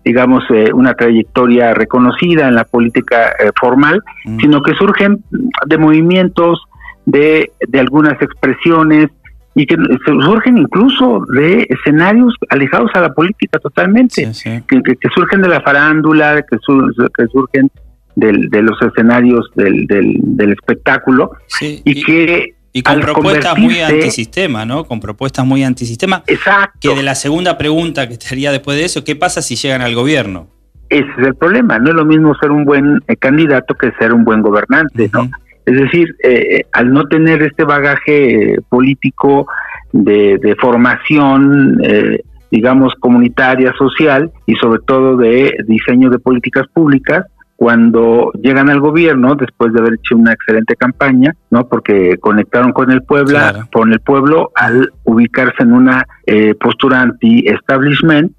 digamos, 0.04 0.44
eh, 0.50 0.72
una 0.74 0.94
trayectoria 0.94 1.74
reconocida 1.74 2.48
en 2.48 2.56
la 2.56 2.66
política 2.66 3.32
eh, 3.40 3.52
formal, 3.60 4.02
mm. 4.26 4.40
sino 4.40 4.62
que 4.62 4.74
surgen 4.74 5.24
de 5.68 5.78
movimientos, 5.78 6.62
de, 7.06 7.52
de 7.68 7.80
algunas 7.80 8.22
expresiones, 8.22 9.10
y 9.54 9.66
que 9.66 9.76
surgen 10.06 10.58
incluso 10.58 11.26
de 11.34 11.68
escenarios 11.70 12.34
alejados 12.50 12.90
a 12.94 13.02
la 13.02 13.14
política 13.14 13.60
totalmente, 13.60 14.32
Que, 14.44 14.82
que, 14.82 15.10
surgen 15.14 15.42
de 15.42 15.50
la 15.50 15.60
farándula, 15.62 16.42
que, 16.44 16.58
que 16.58 17.28
surgen 17.28 17.70
del, 18.16 18.50
de 18.50 18.62
los 18.62 18.82
escenarios 18.82 19.50
del, 19.56 19.88
del, 19.88 20.16
del 20.22 20.54
espectáculo 20.54 21.32
y, 21.62 22.04
que 22.04 22.56
y 22.74 22.82
con 22.84 23.00
propuestas 23.02 23.58
muy 23.58 23.80
antisistema, 23.80 24.66
¿no? 24.66 24.86
Con 24.86 25.00
propuestas 25.00 25.46
muy 25.46 25.64
antisistema. 25.64 26.24
Exacto. 26.28 26.80
Que 26.82 26.96
de 26.96 27.04
la 27.04 27.16
segunda 27.16 27.58
pregunta 27.58 28.08
que 28.08 28.18
te 28.18 28.28
haría 28.28 28.52
después 28.52 28.78
de 28.78 28.86
eso, 28.86 29.04
¿qué 29.04 29.16
pasa 29.16 29.42
si 29.42 29.56
llegan 29.56 29.82
al 29.82 29.94
gobierno? 29.94 30.48
Ese 30.90 31.10
es 31.20 31.28
el 31.28 31.36
problema. 31.36 31.80
No 31.80 31.90
es 31.90 31.96
lo 31.96 32.06
mismo 32.06 32.36
ser 32.36 32.52
un 32.52 32.66
buen 32.66 33.00
eh, 33.08 33.16
candidato 33.16 33.76
que 33.76 33.92
ser 34.00 34.14
un 34.14 34.24
buen 34.24 34.42
gobernante, 34.42 35.10
¿no? 35.14 35.30
Es 35.66 35.76
decir, 35.76 36.16
eh, 36.24 36.64
al 36.74 36.92
no 36.92 37.08
tener 37.08 37.44
este 37.44 37.64
bagaje 37.64 38.56
político 38.68 39.48
de, 39.92 40.38
de 40.42 40.56
formación, 40.56 41.80
eh, 41.84 42.22
digamos, 42.50 42.94
comunitaria, 43.00 43.74
social 43.78 44.32
y 44.46 44.56
sobre 44.56 44.82
todo 44.86 45.18
de 45.18 45.56
diseño 45.68 46.10
de 46.10 46.20
políticas 46.20 46.68
públicas, 46.74 47.26
cuando 47.62 48.32
llegan 48.42 48.72
al 48.72 48.80
gobierno 48.80 49.36
después 49.36 49.72
de 49.72 49.82
haber 49.82 49.94
hecho 49.94 50.16
una 50.16 50.34
excelente 50.34 50.76
campaña, 50.76 51.36
¿no? 51.52 51.68
Porque 51.68 52.18
conectaron 52.18 52.72
con 52.72 52.90
el 52.90 53.04
pueblo, 53.04 53.38
con 53.72 53.94
el 53.94 54.00
pueblo 54.00 54.50
al 54.56 54.92
ubicarse 55.04 55.62
en 55.62 55.74
una 55.74 56.08
eh, 56.26 56.56
postura 56.56 57.02
anti-establishment, 57.02 58.32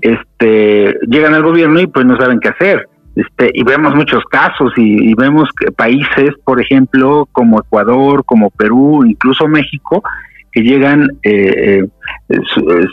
este, 0.00 0.96
llegan 1.06 1.34
al 1.34 1.42
gobierno 1.42 1.80
y 1.80 1.86
pues 1.86 2.06
no 2.06 2.16
saben 2.16 2.40
qué 2.40 2.48
hacer. 2.48 2.88
Este, 3.14 3.50
y 3.52 3.62
vemos 3.62 3.94
muchos 3.94 4.24
casos 4.24 4.72
y, 4.78 5.14
vemos 5.16 5.50
que 5.60 5.70
países, 5.70 6.30
por 6.42 6.58
ejemplo, 6.58 7.28
como 7.30 7.60
Ecuador, 7.60 8.24
como 8.24 8.48
Perú, 8.48 9.04
incluso 9.04 9.48
México, 9.48 10.02
que 10.50 10.62
llegan, 10.62 11.10
eh, 11.24 11.84
eh, 12.30 12.40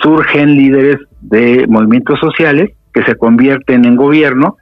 surgen 0.02 0.58
líderes 0.58 0.98
de 1.22 1.68
movimientos 1.70 2.20
sociales 2.20 2.72
que 2.94 3.04
se 3.04 3.16
convierten 3.16 3.86
en 3.86 3.96
gobierno 3.96 4.58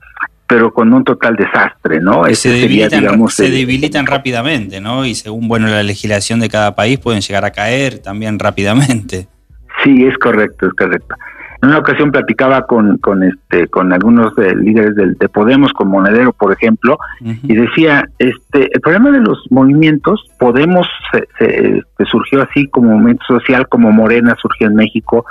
pero 0.48 0.74
con 0.74 0.94
un 0.94 1.04
total 1.04 1.36
desastre, 1.36 2.00
¿no? 2.00 2.24
se, 2.34 2.50
debilitan, 2.50 3.28
se 3.30 3.52
debilitan 3.52 4.06
rápidamente, 4.06 4.80
¿no? 4.80 5.06
Y 5.06 5.14
según 5.14 5.48
bueno 5.48 5.68
la 5.68 5.84
legislación 5.84 6.40
de 6.40 6.50
cada 6.50 6.76
país 6.76 7.00
pueden 7.00 7.22
llegar 7.22 7.44
a 7.44 7.52
caer 7.52 8.00
también 8.00 8.40
rápidamente. 8.40 9.28
Sí, 9.84 10.06
es 10.06 10.18
correcto, 10.18 10.68
es 10.68 10.74
correcto. 10.74 11.16
En 11.62 11.70
una 11.70 11.80
ocasión 11.80 12.12
platicaba 12.12 12.68
con, 12.68 12.98
con 13.00 13.24
este 13.24 13.68
con 13.68 13.92
algunos 13.92 14.38
eh, 14.38 14.56
líderes 14.56 14.96
de 14.96 15.30
Podemos, 15.30 15.74
con 15.74 15.88
Monedero, 15.88 16.32
por 16.32 16.54
ejemplo, 16.54 17.00
y 17.22 17.56
decía, 17.56 18.08
este 18.20 18.70
el 18.74 18.82
problema 18.82 19.12
de 19.12 19.22
los 19.22 19.44
movimientos, 19.50 20.24
Podemos 20.40 20.88
se, 21.12 21.84
surgió 22.06 22.44
así 22.44 22.68
como 22.68 22.92
movimiento 22.92 23.26
social, 23.28 23.68
como 23.68 23.92
Morena 23.92 24.36
surgió 24.40 24.68
en 24.68 24.76
México 24.76 25.26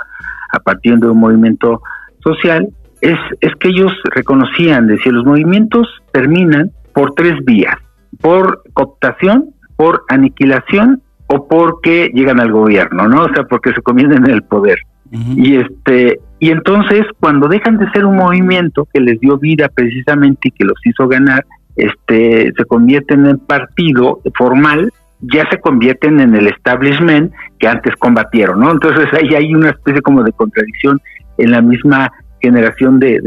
a 0.51 0.59
partir 0.59 0.97
de 0.97 1.07
un 1.07 1.19
movimiento 1.19 1.81
social, 2.21 2.67
es, 3.01 3.17
es 3.41 3.55
que 3.55 3.69
ellos 3.69 3.91
reconocían, 4.15 4.87
decía, 4.87 5.11
los 5.11 5.25
movimientos 5.25 5.87
terminan 6.11 6.71
por 6.93 7.13
tres 7.13 7.35
vías, 7.45 7.75
por 8.21 8.63
cooptación, 8.73 9.51
por 9.75 10.03
aniquilación 10.09 11.01
o 11.27 11.47
porque 11.47 12.09
llegan 12.13 12.39
al 12.39 12.51
gobierno, 12.51 13.07
¿no? 13.07 13.25
O 13.25 13.33
sea, 13.33 13.43
porque 13.43 13.73
se 13.73 13.81
convierten 13.81 14.25
en 14.25 14.31
el 14.31 14.43
poder. 14.43 14.79
Y 15.11 15.55
este 15.55 16.19
y 16.39 16.51
entonces 16.51 17.05
cuando 17.19 17.47
dejan 17.47 17.77
de 17.77 17.89
ser 17.91 18.05
un 18.05 18.17
movimiento 18.17 18.87
que 18.93 18.99
les 18.99 19.17
dio 19.21 19.37
vida 19.37 19.69
precisamente 19.73 20.49
y 20.49 20.51
que 20.51 20.65
los 20.65 20.75
hizo 20.83 21.07
ganar, 21.07 21.45
este 21.77 22.51
se 22.57 22.65
convierten 22.65 23.25
en 23.25 23.37
partido 23.37 24.19
formal, 24.35 24.91
ya 25.21 25.49
se 25.49 25.59
convierten 25.61 26.19
en 26.19 26.35
el 26.35 26.47
establishment 26.47 27.31
que 27.57 27.67
antes 27.67 27.95
combatieron, 27.95 28.59
¿no? 28.59 28.71
Entonces 28.71 29.07
ahí 29.13 29.33
hay 29.33 29.53
una 29.53 29.69
especie 29.69 30.01
como 30.01 30.23
de 30.23 30.33
contradicción 30.33 30.99
en 31.37 31.51
la 31.51 31.61
misma 31.61 32.11
generación 32.41 32.99
de, 32.99 33.19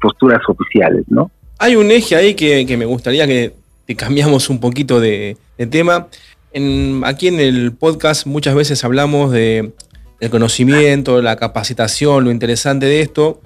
posturas 0.00 0.40
oficiales, 0.48 1.04
¿no? 1.08 1.30
Hay 1.58 1.76
un 1.76 1.90
eje 1.90 2.16
ahí 2.16 2.34
que, 2.34 2.76
me 2.76 2.84
gustaría 2.84 3.26
que, 3.26 3.52
cambiamos 3.96 4.48
un 4.50 4.60
poquito 4.60 5.00
de, 5.00 5.36
tema. 5.70 6.08
Aquí 7.04 7.28
en 7.28 7.40
el 7.40 7.72
podcast 7.72 8.26
muchas 8.26 8.54
veces 8.54 8.84
hablamos 8.84 9.32
de 9.32 9.72
el 10.20 10.30
conocimiento, 10.30 11.22
la 11.22 11.36
capacitación, 11.36 12.24
lo 12.24 12.30
interesante 12.30 12.86
de 12.86 13.00
esto, 13.00 13.40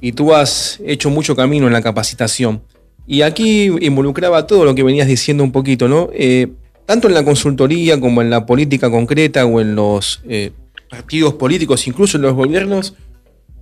y 0.00 0.12
tú 0.12 0.34
has 0.34 0.80
hecho 0.84 1.08
mucho 1.10 1.36
camino 1.36 1.66
en 1.66 1.72
la 1.72 1.82
capacitación. 1.82 2.62
Y 3.06 3.22
aquí 3.22 3.66
involucraba 3.80 4.46
todo 4.46 4.64
lo 4.64 4.74
que 4.74 4.82
venías 4.82 5.06
diciendo 5.06 5.44
un 5.44 5.52
poquito, 5.52 5.86
¿no? 5.86 6.10
Eh, 6.12 6.48
tanto 6.86 7.08
en 7.08 7.14
la 7.14 7.24
consultoría 7.24 8.00
como 8.00 8.22
en 8.22 8.30
la 8.30 8.46
política 8.46 8.90
concreta 8.90 9.46
o 9.46 9.60
en 9.60 9.74
los 9.76 10.22
eh, 10.28 10.50
partidos 10.88 11.34
políticos, 11.34 11.86
incluso 11.86 12.16
en 12.16 12.22
los 12.22 12.34
gobiernos, 12.34 12.94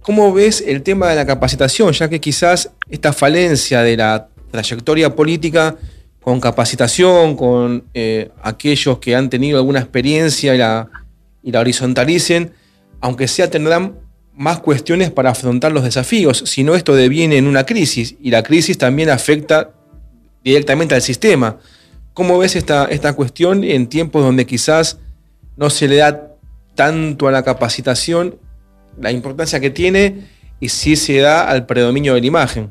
¿Cómo 0.05 0.35
ves 0.35 0.63
el 0.67 0.83
tema 0.83 1.09
de 1.09 1.17
la 1.17 1.25
capacitación? 1.25 1.91
Ya 1.95 2.11
que 2.11 2.21
quizás 2.21 2.71
esta 2.91 3.15
falencia 3.15 3.81
de 3.81 3.97
la 3.97 4.29
trayectoria 4.51 5.17
política 5.17 5.77
con 6.21 6.41
capacitación, 6.41 7.37
con 7.37 7.85
eh, 7.95 8.31
aquellos 8.43 8.99
que 8.99 9.17
han 9.17 9.31
tenido 9.31 9.57
alguna 9.57 9.79
experiencia 9.79 10.55
y 10.55 10.59
la, 10.59 10.91
horizontalicen, 11.59 12.53
aunque 13.01 13.27
sea 13.27 13.49
tendrán 13.49 13.99
más 14.35 14.61
cuestiones 14.61 15.11
para 15.11 15.31
afrontar 15.31 15.73
los 15.73 15.85
desafíos, 15.85 16.43
si 16.45 16.65
no 16.65 16.75
esto 16.75 16.95
deviene 16.95 17.39
en 17.39 17.47
una 17.47 17.65
crisis 17.65 18.15
y 18.21 18.31
la 18.31 18.43
crisis 18.43 18.77
también 18.77 19.09
afecta 19.09 19.71
directamente 20.45 20.95
al 20.95 21.01
sistema. 21.01 21.57
¿Cómo 22.13 22.37
ves 22.37 22.57
esta, 22.57 22.85
esta 22.91 23.15
cuestión 23.15 23.65
en 23.65 23.87
tiempos 23.87 24.23
donde 24.23 24.45
quizás 24.45 24.99
no 25.57 25.71
se 25.71 25.89
le 25.89 25.97
da 25.97 26.37
tanto 26.75 27.27
a 27.27 27.33
la 27.33 27.43
capacitación 27.43 28.44
la 29.01 29.11
importancia 29.11 29.61
que 29.61 29.71
tiene 29.71 30.25
y 30.61 30.69
si 30.69 30.97
se 30.97 31.19
da 31.19 31.49
al 31.49 31.67
predominio 31.67 32.15
de 32.15 32.21
la 32.21 32.27
imagen. 32.27 32.71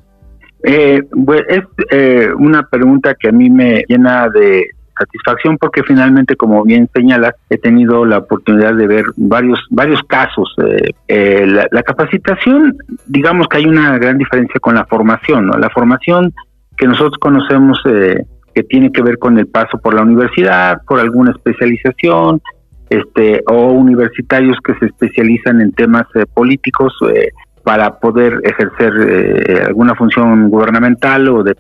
Eh, 0.64 1.02
es 1.50 1.64
eh, 1.92 2.30
una 2.38 2.64
pregunta 2.64 3.16
que 3.20 3.28
a 3.28 3.32
mí 3.32 3.50
me 3.50 3.84
llena 3.88 4.30
de 4.30 4.66
satisfacción 4.98 5.58
porque 5.58 5.84
finalmente, 5.84 6.36
como 6.36 6.64
bien 6.64 6.90
señalas, 6.96 7.34
he 7.50 7.58
tenido 7.58 8.06
la 8.06 8.20
oportunidad 8.20 8.74
de 8.76 8.88
ver 8.88 9.06
varios 9.18 9.60
varios 9.70 10.02
casos. 10.04 10.56
Eh, 11.08 11.46
la, 11.46 11.84
capacitación, 11.84 12.78
digamos 13.08 13.48
que 13.48 13.58
hay 13.58 13.66
una 13.66 13.98
gran 13.98 14.18
diferencia 14.18 14.60
con 14.62 14.76
la 14.76 14.86
formación. 14.86 15.48
¿no? 15.48 15.58
La 15.58 15.70
formación 15.70 16.34
que 16.78 16.88
nosotros 16.88 17.18
conocemos 17.20 17.82
que 17.84 18.64
tiene 18.64 18.92
que 18.92 19.02
ver 19.02 19.18
con 19.18 19.38
el 19.38 19.48
paso 19.48 19.78
por 19.80 19.94
la 19.94 20.04
universidad, 20.04 20.82
por 20.88 21.00
alguna 21.00 21.32
especialización, 21.32 22.42
este, 22.90 23.44
o 23.48 23.72
universitarios 23.72 24.58
que 24.64 24.76
se 24.76 24.86
especializan 24.88 25.62
en 25.62 25.72
temas 25.72 26.06
eh, 26.16 26.26
políticos 26.32 26.94
eh, 27.14 27.30
para 27.64 27.98
poder 28.00 28.42
ejercer 28.44 28.94
eh, 29.00 29.64
alguna 29.66 29.96
función 29.96 30.50
gubernamental 30.50 31.28
o 31.30 31.44
de, 31.44 31.56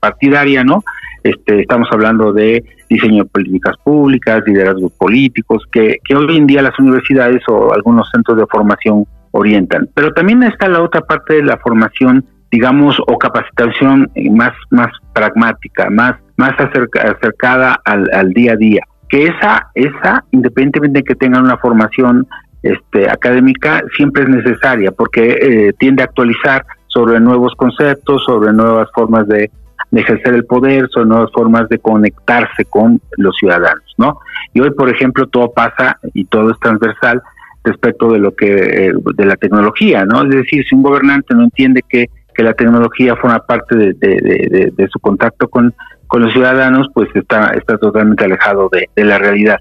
partidaria, 0.00 0.64
¿no? 0.64 0.82
Este, 1.22 1.60
estamos 1.60 1.88
hablando 1.90 2.32
de 2.32 2.64
diseño 2.88 3.24
de 3.24 3.30
políticas 3.30 3.76
públicas, 3.82 4.42
liderazgos 4.46 4.92
políticos, 4.92 5.62
que, 5.70 5.98
hoy 6.14 6.36
en 6.36 6.46
día 6.46 6.62
las 6.62 6.78
universidades 6.78 7.42
o 7.48 7.72
algunos 7.72 8.08
centros 8.10 8.38
de 8.38 8.46
formación 8.46 9.06
orientan. 9.32 9.88
Pero 9.94 10.12
también 10.12 10.42
está 10.42 10.68
la 10.68 10.82
otra 10.82 11.02
parte 11.02 11.34
de 11.34 11.42
la 11.42 11.56
formación, 11.58 12.24
digamos, 12.50 12.98
o 13.06 13.18
capacitación 13.18 14.10
más, 14.32 14.52
más 14.70 14.90
pragmática, 15.12 15.90
más, 15.90 16.16
más 16.36 16.52
acercada 16.58 17.80
al, 17.84 18.08
al 18.12 18.32
día 18.32 18.52
a 18.52 18.56
día 18.56 18.82
que 19.14 19.26
esa, 19.26 19.70
esa, 19.76 20.24
independientemente 20.32 20.98
de 20.98 21.04
que 21.04 21.14
tengan 21.14 21.44
una 21.44 21.56
formación 21.58 22.26
este, 22.64 23.08
académica, 23.08 23.84
siempre 23.96 24.24
es 24.24 24.28
necesaria 24.28 24.90
porque 24.90 25.38
eh, 25.40 25.72
tiende 25.78 26.02
a 26.02 26.06
actualizar 26.06 26.66
sobre 26.88 27.20
nuevos 27.20 27.54
conceptos, 27.54 28.24
sobre 28.24 28.52
nuevas 28.52 28.88
formas 28.92 29.28
de, 29.28 29.52
ejercer 29.92 30.34
el 30.34 30.44
poder, 30.44 30.88
sobre 30.90 31.06
nuevas 31.06 31.30
formas 31.32 31.68
de 31.68 31.78
conectarse 31.78 32.64
con 32.64 33.00
los 33.16 33.36
ciudadanos, 33.36 33.94
¿no? 33.96 34.18
Y 34.52 34.58
hoy, 34.58 34.72
por 34.72 34.88
ejemplo, 34.88 35.28
todo 35.28 35.52
pasa 35.52 35.96
y 36.12 36.24
todo 36.24 36.50
es 36.50 36.58
transversal 36.58 37.22
respecto 37.62 38.10
de 38.10 38.18
lo 38.18 38.34
que 38.34 38.88
eh, 38.88 38.92
de 39.14 39.24
la 39.24 39.36
tecnología, 39.36 40.04
¿no? 40.04 40.24
Es 40.24 40.30
decir, 40.30 40.64
si 40.68 40.74
un 40.74 40.82
gobernante 40.82 41.32
no 41.36 41.44
entiende 41.44 41.84
que, 41.88 42.08
que 42.34 42.42
la 42.42 42.54
tecnología 42.54 43.14
forma 43.14 43.38
parte 43.46 43.76
de, 43.76 44.72
de, 44.76 44.88
su 44.88 44.98
contacto 44.98 45.46
con, 45.46 45.72
con 46.06 46.22
los 46.22 46.32
ciudadanos, 46.32 46.88
pues 46.94 47.08
está, 47.14 47.52
está 47.56 47.78
totalmente 47.78 48.24
alejado 48.24 48.70
de, 48.70 49.04
la 49.04 49.18
realidad. 49.18 49.58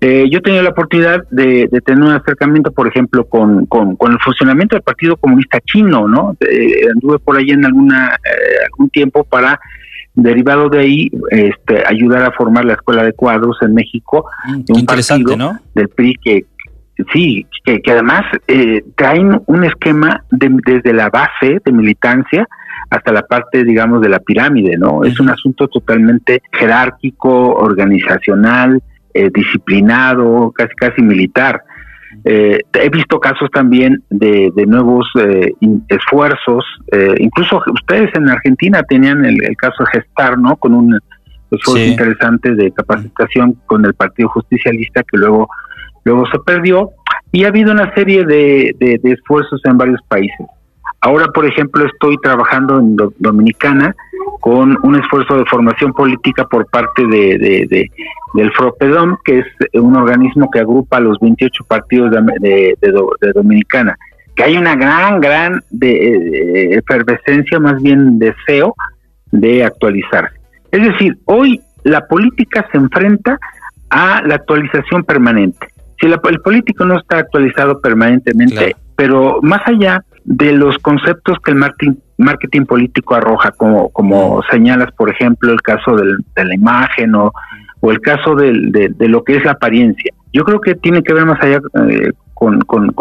Eh, 0.00 0.26
yo 0.30 0.38
he 0.38 0.42
tenido 0.42 0.62
la 0.62 0.70
oportunidad 0.70 1.22
de, 1.30 1.68
tener 1.84 2.02
un 2.02 2.12
acercamiento, 2.12 2.70
por 2.70 2.86
ejemplo, 2.86 3.24
con, 3.24 3.66
con, 3.66 3.96
el 4.12 4.18
funcionamiento 4.20 4.76
del 4.76 4.82
Partido 4.82 5.16
Comunista 5.16 5.58
Chino, 5.60 6.06
¿no? 6.06 6.36
anduve 6.94 7.18
por 7.18 7.36
ahí 7.36 7.50
en 7.50 7.64
alguna 7.64 8.14
eh, 8.16 8.64
algún 8.66 8.90
tiempo 8.90 9.24
para 9.24 9.58
derivado 10.16 10.68
de 10.70 10.78
ahí 10.78 11.10
este, 11.30 11.84
ayudar 11.86 12.24
a 12.24 12.32
formar 12.32 12.64
la 12.64 12.72
escuela 12.72 13.04
de 13.04 13.12
cuadros 13.12 13.58
en 13.60 13.74
México 13.74 14.26
mm, 14.48 14.72
un 14.72 14.78
interesante 14.78 15.36
no 15.36 15.58
del 15.74 15.90
PRI 15.90 16.14
que 16.14 16.46
sí 17.12 17.46
que, 17.64 17.92
además 17.92 18.22
eh, 18.48 18.82
traen 18.96 19.42
un 19.46 19.64
esquema 19.64 20.24
desde 20.30 20.94
la 20.94 21.10
base 21.10 21.60
de 21.62 21.72
militancia 21.72 22.48
hasta 22.90 23.12
la 23.12 23.22
parte 23.22 23.64
digamos 23.64 24.00
de 24.00 24.08
la 24.08 24.18
pirámide 24.18 24.76
no 24.76 25.04
es 25.04 25.18
un 25.20 25.30
asunto 25.30 25.68
totalmente 25.68 26.42
jerárquico 26.52 27.54
organizacional 27.54 28.82
eh, 29.12 29.30
disciplinado 29.32 30.52
casi 30.54 30.74
casi 30.74 31.02
militar 31.02 31.62
eh, 32.28 32.58
he 32.72 32.88
visto 32.88 33.20
casos 33.20 33.48
también 33.52 34.02
de, 34.10 34.50
nuevos 34.66 35.06
eh, 35.20 35.52
esfuerzos, 35.88 36.64
eh, 36.90 37.14
incluso 37.20 37.62
ustedes 37.72 38.10
en 38.16 38.28
Argentina 38.28 38.82
tenían 38.82 39.24
el, 39.24 39.38
caso 39.56 39.84
de 39.84 40.00
Gestar, 40.00 40.36
¿no? 40.36 40.56
Con 40.56 40.74
un 40.74 40.98
esfuerzo 41.52 41.84
interesante 41.84 42.56
de 42.56 42.72
capacitación 42.72 43.56
con 43.66 43.84
el 43.84 43.94
Partido 43.94 44.28
Justicialista 44.30 45.04
que 45.04 45.18
luego, 45.18 45.48
luego 46.04 46.26
se 46.26 46.38
perdió. 46.40 46.90
Y 47.30 47.44
ha 47.44 47.48
habido 47.48 47.70
una 47.70 47.94
serie 47.94 48.24
de, 48.24 48.74
de 48.78 49.12
esfuerzos 49.12 49.60
en 49.64 49.78
varios 49.78 50.00
países. 50.08 50.46
Ahora, 51.06 51.28
por 51.28 51.46
ejemplo, 51.46 51.86
estoy 51.86 52.16
trabajando 52.16 52.80
en 52.80 52.96
Dominicana 53.20 53.94
con 54.40 54.76
un 54.82 54.96
esfuerzo 54.96 55.38
de 55.38 55.44
formación 55.44 55.92
política 55.92 56.44
por 56.48 56.66
parte 56.66 57.06
de, 57.06 57.88
del 58.34 58.52
FROPEDOM, 58.52 59.16
que 59.24 59.38
es 59.38 59.46
un 59.74 59.94
organismo 59.94 60.50
que 60.50 60.58
agrupa 60.58 60.96
a 60.96 61.00
los 61.00 61.16
28 61.20 61.62
partidos 61.68 62.10
de, 62.10 62.76
Dominicana. 63.32 63.96
Que 64.34 64.42
hay 64.42 64.56
una 64.56 64.74
gran, 64.74 65.20
gran 65.20 65.62
de, 65.70 66.74
efervescencia, 66.74 67.60
más 67.60 67.80
bien 67.80 68.18
deseo 68.18 68.74
de 69.30 69.62
actualizarse. 69.62 70.34
Es 70.72 70.82
decir, 70.82 71.16
hoy 71.26 71.60
la 71.84 72.04
política 72.08 72.66
se 72.72 72.78
enfrenta 72.78 73.38
a 73.90 74.22
la 74.26 74.34
actualización 74.34 75.04
permanente. 75.04 75.68
Si 76.00 76.06
el 76.08 76.40
político 76.40 76.84
no 76.84 76.98
está 76.98 77.18
actualizado 77.18 77.80
permanentemente, 77.80 78.74
pero 78.96 79.38
más 79.40 79.60
allá 79.66 80.02
de 80.26 80.52
los 80.52 80.76
conceptos 80.78 81.38
que 81.42 81.52
el 81.52 81.56
marketing, 81.56 81.94
marketing 82.18 82.64
político 82.64 83.14
arroja, 83.14 83.52
como, 83.52 83.88
como 83.90 84.42
señalas, 84.50 84.90
por 84.92 85.08
ejemplo, 85.08 85.52
el 85.52 85.62
caso 85.62 85.94
del, 85.94 86.16
de 86.34 86.44
la 86.44 86.54
imagen 86.54 87.14
o, 87.14 87.32
o 87.80 87.90
el 87.92 88.00
caso 88.00 88.34
del, 88.34 88.72
de, 88.72 89.08
lo 89.08 89.22
que 89.22 89.36
es 89.36 89.44
la 89.44 89.52
apariencia. 89.52 90.12
Yo 90.32 90.44
creo 90.44 90.60
que 90.60 90.74
tiene 90.74 91.02
que 91.02 91.14
ver 91.14 91.24
más 91.24 91.40
allá 91.40 91.60
eh, 91.88 92.12
con, 92.34 92.60
con, 92.62 92.92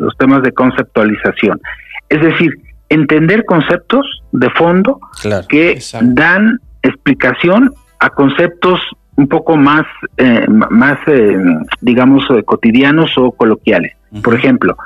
los 0.00 0.16
temas 0.16 0.42
de 0.44 0.52
conceptualización. 0.52 1.60
Es 2.08 2.22
decir, 2.22 2.54
entender 2.88 3.44
conceptos 3.44 4.22
de 4.30 4.48
fondo 4.50 5.00
que 5.48 5.80
dan 6.02 6.58
explicación 6.82 7.72
a 7.98 8.10
conceptos 8.10 8.80
un 9.16 9.26
poco 9.28 9.56
más, 9.56 9.84
eh, 10.16 10.46
más 10.48 10.98
eh, 11.06 11.36
digamos, 11.80 12.24
cotidianos 12.44 13.10
o 13.18 13.32
coloquiales. 13.32 13.94
Por 14.22 14.34
ejemplo, 14.34 14.76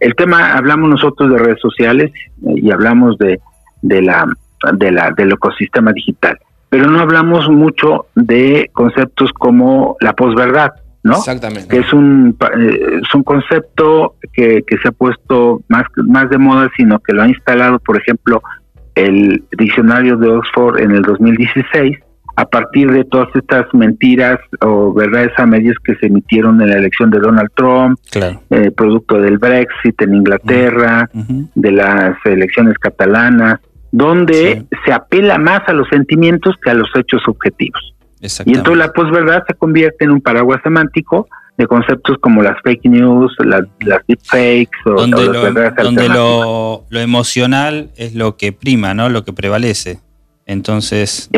el 0.00 0.14
tema, 0.14 0.52
hablamos 0.52 0.90
nosotros 0.90 1.30
de 1.30 1.38
redes 1.38 1.60
sociales 1.60 2.12
eh, 2.46 2.54
y 2.56 2.70
hablamos 2.70 3.16
de, 3.18 3.40
de 3.82 4.02
la, 4.02 4.26
de 4.74 4.92
la, 4.92 5.10
del 5.12 5.32
ecosistema 5.32 5.92
digital, 5.92 6.38
pero 6.68 6.90
no 6.90 7.00
hablamos 7.00 7.48
mucho 7.48 8.06
de 8.14 8.70
conceptos 8.72 9.32
como 9.32 9.96
la 10.00 10.12
posverdad, 10.14 10.72
¿no? 11.02 11.16
Exactamente. 11.16 11.68
Que 11.68 11.78
es 11.78 11.92
un, 11.92 12.36
eh, 12.58 13.00
es 13.02 13.14
un 13.14 13.22
concepto 13.22 14.16
que, 14.32 14.64
que 14.66 14.78
se 14.78 14.88
ha 14.88 14.92
puesto 14.92 15.62
más, 15.68 15.84
más 15.96 16.28
de 16.30 16.38
moda, 16.38 16.70
sino 16.76 16.98
que 16.98 17.12
lo 17.12 17.22
ha 17.22 17.28
instalado, 17.28 17.78
por 17.78 17.96
ejemplo, 17.96 18.42
el 18.94 19.44
diccionario 19.58 20.16
de 20.16 20.28
Oxford 20.28 20.80
en 20.80 20.90
el 20.90 21.02
2016 21.02 21.98
a 22.36 22.44
partir 22.44 22.90
de 22.92 23.04
todas 23.04 23.28
estas 23.34 23.66
mentiras 23.72 24.38
o 24.60 24.92
verdades 24.92 25.32
a 25.38 25.46
medias 25.46 25.76
que 25.82 25.94
se 25.96 26.06
emitieron 26.06 26.60
en 26.60 26.68
la 26.68 26.76
elección 26.76 27.10
de 27.10 27.18
Donald 27.18 27.50
Trump, 27.54 27.98
eh, 28.50 28.70
producto 28.70 29.18
del 29.18 29.38
Brexit 29.38 30.00
en 30.02 30.14
Inglaterra, 30.14 31.08
de 31.12 31.72
las 31.72 32.14
elecciones 32.26 32.76
catalanas, 32.78 33.60
donde 33.90 34.66
se 34.84 34.92
apela 34.92 35.38
más 35.38 35.62
a 35.66 35.72
los 35.72 35.88
sentimientos 35.88 36.54
que 36.62 36.70
a 36.70 36.74
los 36.74 36.88
hechos 36.94 37.22
objetivos. 37.26 37.94
Y 38.20 38.54
entonces 38.54 38.76
la 38.76 38.92
posverdad 38.92 39.44
se 39.46 39.54
convierte 39.54 40.04
en 40.04 40.10
un 40.10 40.20
paraguas 40.20 40.60
semántico 40.62 41.28
de 41.56 41.66
conceptos 41.66 42.18
como 42.20 42.42
las 42.42 42.60
fake 42.62 42.84
news, 42.84 43.34
las, 43.38 43.62
deepfakes 44.06 44.78
o, 44.84 44.90
donde, 44.90 45.24
lo, 45.24 45.72
donde 45.82 46.08
lo, 46.08 46.84
lo, 46.90 47.00
emocional 47.00 47.90
es 47.96 48.14
lo 48.14 48.36
que 48.36 48.52
prima, 48.52 48.92
¿no? 48.92 49.08
Lo 49.08 49.24
que 49.24 49.32
prevalece. 49.32 50.00
Entonces, 50.46 51.28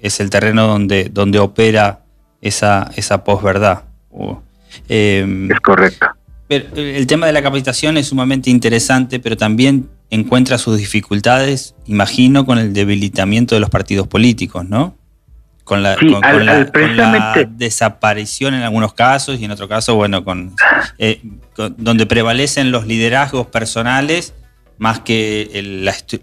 es, 0.00 0.20
el 0.20 0.30
terreno 0.30 0.66
donde, 0.66 1.08
donde 1.10 1.38
opera 1.38 2.00
esa, 2.42 2.90
esa 2.94 3.24
posverdad. 3.24 3.84
Em, 4.88 5.50
es 5.50 5.60
correcto. 5.60 6.06
el 6.48 7.06
tema 7.06 7.26
de 7.26 7.32
la 7.32 7.42
capacitación 7.42 7.96
es 7.96 8.08
sumamente 8.08 8.50
interesante, 8.50 9.18
pero 9.18 9.36
también 9.36 9.88
encuentra 10.10 10.58
sus 10.58 10.76
dificultades, 10.76 11.74
imagino, 11.86 12.44
con 12.44 12.58
el 12.58 12.74
debilitamiento 12.74 13.54
de 13.54 13.62
los 13.62 13.70
partidos 13.70 14.06
políticos, 14.06 14.68
¿no? 14.68 14.94
Con 15.64 15.82
la, 15.82 15.96
desaparición 17.48 18.52
en 18.52 18.60
algunos 18.60 18.92
casos 18.92 19.40
y 19.40 19.46
en 19.46 19.50
otro 19.50 19.66
caso, 19.66 19.94
bueno, 19.94 20.22
con, 20.22 20.54
eh, 20.98 21.22
con 21.56 21.74
donde 21.78 22.04
prevalecen 22.04 22.70
los 22.70 22.86
liderazgos 22.86 23.46
personales 23.46 24.34
más 24.78 25.00
que 25.00 25.48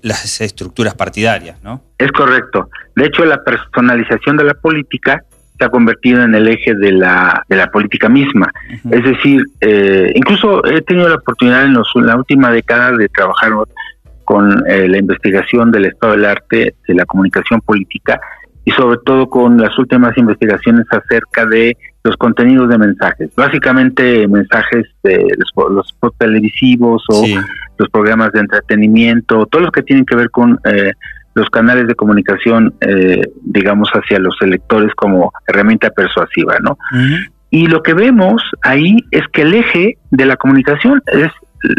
las 0.02 0.42
estructuras 0.42 0.96
partidarias, 0.96 1.62
¿no? 1.64 1.82
Es 1.98 2.12
correcto. 2.12 2.70
De 2.96 3.06
hecho, 3.06 3.26
la 3.26 3.44
personalización 3.44 4.38
de 4.38 4.44
la 4.44 4.54
política 4.54 5.24
se 5.58 5.66
ha 5.66 5.70
convertido 5.70 6.24
en 6.24 6.34
el 6.36 6.48
eje 6.48 6.74
de 6.74 6.92
la, 6.92 7.44
de 7.48 7.56
la 7.56 7.72
política 7.72 8.10
misma. 8.10 8.52
Es 8.90 9.04
decir, 9.04 9.44
eh, 9.62 10.12
incluso 10.16 10.66
he 10.66 10.82
tenido 10.82 11.08
la 11.08 11.16
oportunidad 11.16 11.66
en, 11.66 11.76
la 11.76 12.16
última 12.16 12.52
década 12.52 12.92
de 12.98 13.08
trabajar 13.10 13.52
con 14.26 14.64
eh, 14.68 14.88
la 14.88 14.98
investigación 14.98 15.72
del 15.72 15.86
estado 15.86 16.14
del 16.14 16.26
arte, 16.26 16.76
de 16.88 16.94
la 16.94 17.06
comunicación 17.06 17.62
política 17.62 18.20
y 18.64 18.72
sobre 18.72 19.00
todo 19.06 19.30
con 19.30 19.58
las 19.58 19.78
últimas 19.78 20.18
investigaciones 20.18 20.86
acerca 20.92 21.46
de 21.46 21.78
los 22.04 22.16
contenidos 22.18 22.70
de 22.70 22.78
mensajes, 22.78 23.30
básicamente 23.36 24.28
mensajes 24.28 24.86
de 25.04 25.28
los, 25.38 25.88
spots 25.88 26.18
televisivos 26.18 27.04
o 27.10 27.24
los 27.82 27.89
programas 27.89 28.32
de 28.32 28.41
entretenimiento, 28.41 29.48
todos 29.48 29.63
los 29.63 29.72
que 29.72 29.82
tienen 29.82 30.06
que 30.06 30.15
ver 30.15 30.30
con 30.30 30.60
eh, 30.65 30.94
los 31.34 31.50
canales 31.50 31.88
de 31.88 31.96
comunicación, 31.96 32.76
eh, 32.82 33.24
digamos, 33.41 33.89
hacia 33.91 34.20
los 34.20 34.36
electores 34.41 34.94
como 34.96 35.32
herramienta 35.48 35.89
persuasiva, 35.89 36.58
¿no? 36.62 36.78
Y 37.50 37.67
lo 37.67 37.82
que 37.82 37.94
vemos 37.94 38.44
ahí 38.62 38.98
es 39.10 39.24
que 39.34 39.41
el 39.41 39.56
eje 39.56 39.98
de 40.12 40.26
la 40.26 40.38
comunicación 40.38 41.02
es 41.08 41.32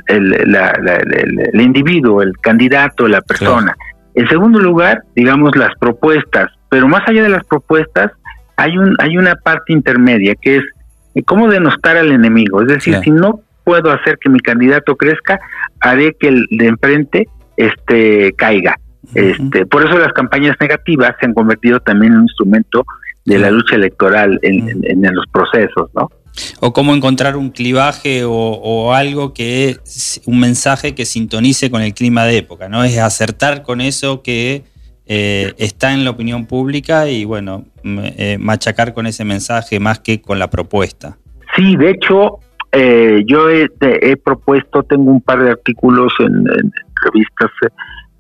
el, 0.07 0.35
el, 0.35 1.61
individuo, 1.61 2.23
el 2.23 2.37
candidato, 2.39 3.07
la 3.07 3.23
persona. 3.23 3.75
En 4.15 4.29
segundo 4.29 4.59
lugar, 4.59 5.03
digamos, 5.15 5.57
las 5.57 5.75
propuestas, 5.79 6.51
pero 6.69 6.89
más 6.89 7.09
allá 7.09 7.23
de 7.23 7.29
las 7.29 7.45
propuestas, 7.45 8.11
hay, 8.57 8.77
un, 8.77 8.97
hay 8.99 9.17
una 9.17 9.35
parte 9.37 9.73
intermedia 9.73 10.35
que 10.35 10.57
es 10.57 10.65
eh, 11.15 11.23
cómo 11.23 11.49
denostar 11.49 11.97
al 11.97 12.11
enemigo. 12.11 12.61
Es 12.63 12.69
decir, 12.69 12.97
si 13.05 13.11
no 13.11 13.41
puedo 13.65 13.91
hacer 13.91 14.19
que 14.19 14.29
mi 14.29 14.41
candidato 14.41 14.97
crezca, 14.97 15.41
haré 15.83 16.17
que 16.19 16.29
el 16.29 16.47
de 16.51 16.67
enfrente 16.67 17.29
este, 17.57 18.33
caiga. 18.33 18.79
Este, 19.15 19.67
por 19.67 19.85
eso 19.85 19.99
las 19.99 20.13
campañas 20.13 20.57
negativas 20.61 21.15
se 21.21 21.27
han 21.27 21.35
convertido 21.35 21.81
también 21.81 22.13
en 22.13 22.19
un 22.21 22.25
instrumento 22.25 22.87
de 23.25 23.39
la 23.39 23.51
lucha 23.51 23.77
electoral 23.77 24.39
en, 24.43 25.03
los 25.15 25.27
procesos, 25.27 25.91
¿no? 25.95 26.09
O 26.61 26.73
cómo 26.73 26.95
encontrar 26.95 27.37
un 27.37 27.51
clivaje 27.51 28.23
o, 28.25 28.95
algo 28.95 29.35
que 29.35 29.71
es 29.71 30.23
un 30.25 30.41
mensaje 30.41 30.95
que 30.95 31.05
sintonice 31.05 31.71
con 31.71 31.83
el 31.83 31.93
clima 31.93 32.25
de 32.25 32.39
época, 32.39 32.69
¿no? 32.69 32.85
Es 32.85 32.97
acertar 32.99 33.63
con 33.63 33.81
eso 33.81 34.23
que 34.23 34.65
eh, 35.07 35.53
está 35.59 35.93
en 35.93 36.05
la 36.05 36.11
opinión 36.11 36.47
pública 36.47 37.09
y, 37.09 37.25
bueno, 37.25 37.67
eh, 37.85 38.39
machacar 38.41 38.95
con 38.95 39.07
ese 39.07 39.25
mensaje 39.25 39.79
más 39.79 39.99
que 39.99 40.23
con 40.23 40.39
la 40.39 40.49
propuesta. 40.49 41.19
Sí, 41.55 41.77
de 41.77 41.91
hecho, 41.91 42.39
eh, 42.73 43.23
yo 43.27 43.51
he, 43.51 43.69
propuesto, 44.17 44.83
tengo 44.83 45.11
un 45.11 45.21
par 45.21 45.43
de 45.43 45.51
artículos 45.51 46.13
en, 46.21 46.45
revistas, 47.05 47.51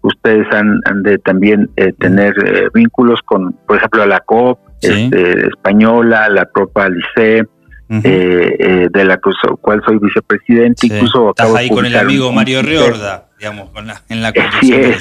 ustedes 0.02 0.46
han, 0.52 0.80
de 1.02 1.18
también 1.18 1.70
tener 1.98 2.34
vínculos 2.74 3.20
con, 3.24 3.52
por 3.66 3.78
ejemplo, 3.78 4.04
la 4.04 4.20
COP 4.20 4.58
este, 4.82 5.46
española, 5.48 6.28
la 6.28 6.44
propia 6.44 6.88
LICE, 6.88 7.46
de 7.88 9.04
la 9.04 9.18
cual 9.60 9.82
soy 9.86 9.98
vicepresidente. 9.98 10.86
Incluso 10.86 11.30
Estás 11.30 11.54
ahí 11.54 11.70
con 11.70 11.86
el 11.86 11.96
amigo 11.96 12.30
Mario 12.32 12.62
Riorda, 12.62 13.28
digamos, 13.38 13.70
en 14.08 14.22
la 14.22 14.32
conducción. 14.32 14.94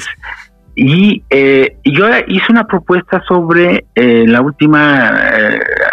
Y, 0.74 1.22
yo 1.84 2.06
hice 2.26 2.46
una 2.48 2.64
propuesta 2.66 3.22
sobre 3.28 3.84
la 3.94 4.40
última 4.40 5.10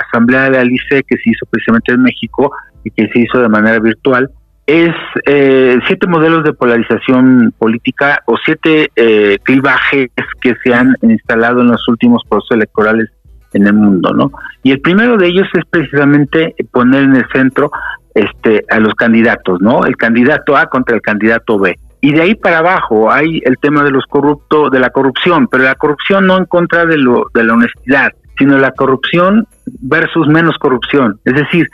asamblea 0.07 0.49
de 0.49 0.59
Alice 0.59 1.03
que 1.03 1.17
se 1.17 1.31
hizo 1.31 1.45
precisamente 1.47 1.91
en 1.91 2.03
México 2.03 2.51
y 2.83 2.91
que 2.91 3.07
se 3.09 3.19
hizo 3.19 3.39
de 3.39 3.49
manera 3.49 3.79
virtual, 3.79 4.29
es 4.65 4.93
eh, 5.25 5.79
siete 5.87 6.05
modelos 6.05 6.43
de 6.43 6.53
polarización 6.53 7.51
política 7.57 8.21
o 8.25 8.37
siete 8.37 8.91
eh, 8.95 9.39
clivajes 9.41 10.09
que 10.41 10.53
se 10.63 10.73
han 10.73 10.95
instalado 11.01 11.61
en 11.61 11.69
los 11.69 11.87
últimos 11.87 12.21
procesos 12.29 12.57
electorales 12.57 13.09
en 13.53 13.65
el 13.65 13.73
mundo, 13.73 14.13
¿no? 14.13 14.31
Y 14.61 14.71
el 14.71 14.79
primero 14.81 15.17
de 15.17 15.25
ellos 15.25 15.47
es 15.55 15.65
precisamente 15.65 16.53
poner 16.71 17.03
en 17.03 17.15
el 17.15 17.25
centro 17.33 17.71
este 18.13 18.63
a 18.69 18.79
los 18.79 18.93
candidatos, 18.93 19.59
¿no? 19.59 19.85
El 19.85 19.97
candidato 19.97 20.55
A 20.55 20.67
contra 20.67 20.95
el 20.95 21.01
candidato 21.01 21.57
B. 21.57 21.75
Y 22.01 22.11
de 22.11 22.21
ahí 22.21 22.35
para 22.35 22.59
abajo 22.59 23.11
hay 23.11 23.41
el 23.45 23.57
tema 23.57 23.83
de 23.83 23.91
los 23.91 24.05
corruptos, 24.05 24.71
de 24.71 24.79
la 24.79 24.91
corrupción, 24.91 25.47
pero 25.47 25.63
la 25.63 25.75
corrupción 25.75 26.27
no 26.27 26.37
en 26.37 26.45
contra 26.45 26.85
de 26.85 26.97
lo 26.97 27.25
de 27.33 27.43
la 27.43 27.53
honestidad, 27.53 28.11
sino 28.37 28.57
la 28.57 28.71
corrupción 28.71 29.47
versus 29.81 30.27
menos 30.27 30.57
corrupción. 30.59 31.19
Es 31.25 31.33
decir, 31.33 31.67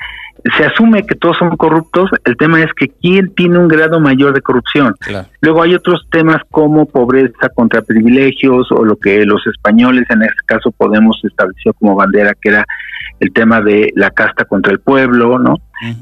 se 0.58 0.66
asume 0.66 1.06
que 1.06 1.16
todos 1.16 1.38
son 1.38 1.56
corruptos, 1.58 2.10
el 2.24 2.38
tema 2.38 2.62
es 2.62 2.72
que 2.74 2.90
quién 2.90 3.34
tiene 3.34 3.58
un 3.58 3.68
grado 3.68 4.00
mayor 4.00 4.34
de 4.34 4.42
corrupción. 4.42 4.94
Luego 5.42 5.64
hay 5.64 5.74
otros 5.74 6.06
temas 6.12 6.42
como 6.52 6.86
pobreza 6.86 7.50
contra 7.56 7.82
privilegios 7.82 8.72
o 8.72 8.86
lo 8.86 8.96
que 8.96 9.26
los 9.26 9.46
españoles 9.48 10.06
en 10.10 10.22
este 10.22 10.42
caso 10.46 10.72
Podemos 10.72 11.20
establecer 11.24 11.74
como 11.80 11.96
bandera, 11.96 12.34
que 12.40 12.50
era 12.50 12.66
el 13.20 13.32
tema 13.34 13.62
de 13.62 13.92
la 13.96 14.12
casta 14.12 14.46
contra 14.46 14.72
el 14.72 14.80
pueblo, 14.80 15.40
¿no? 15.40 15.58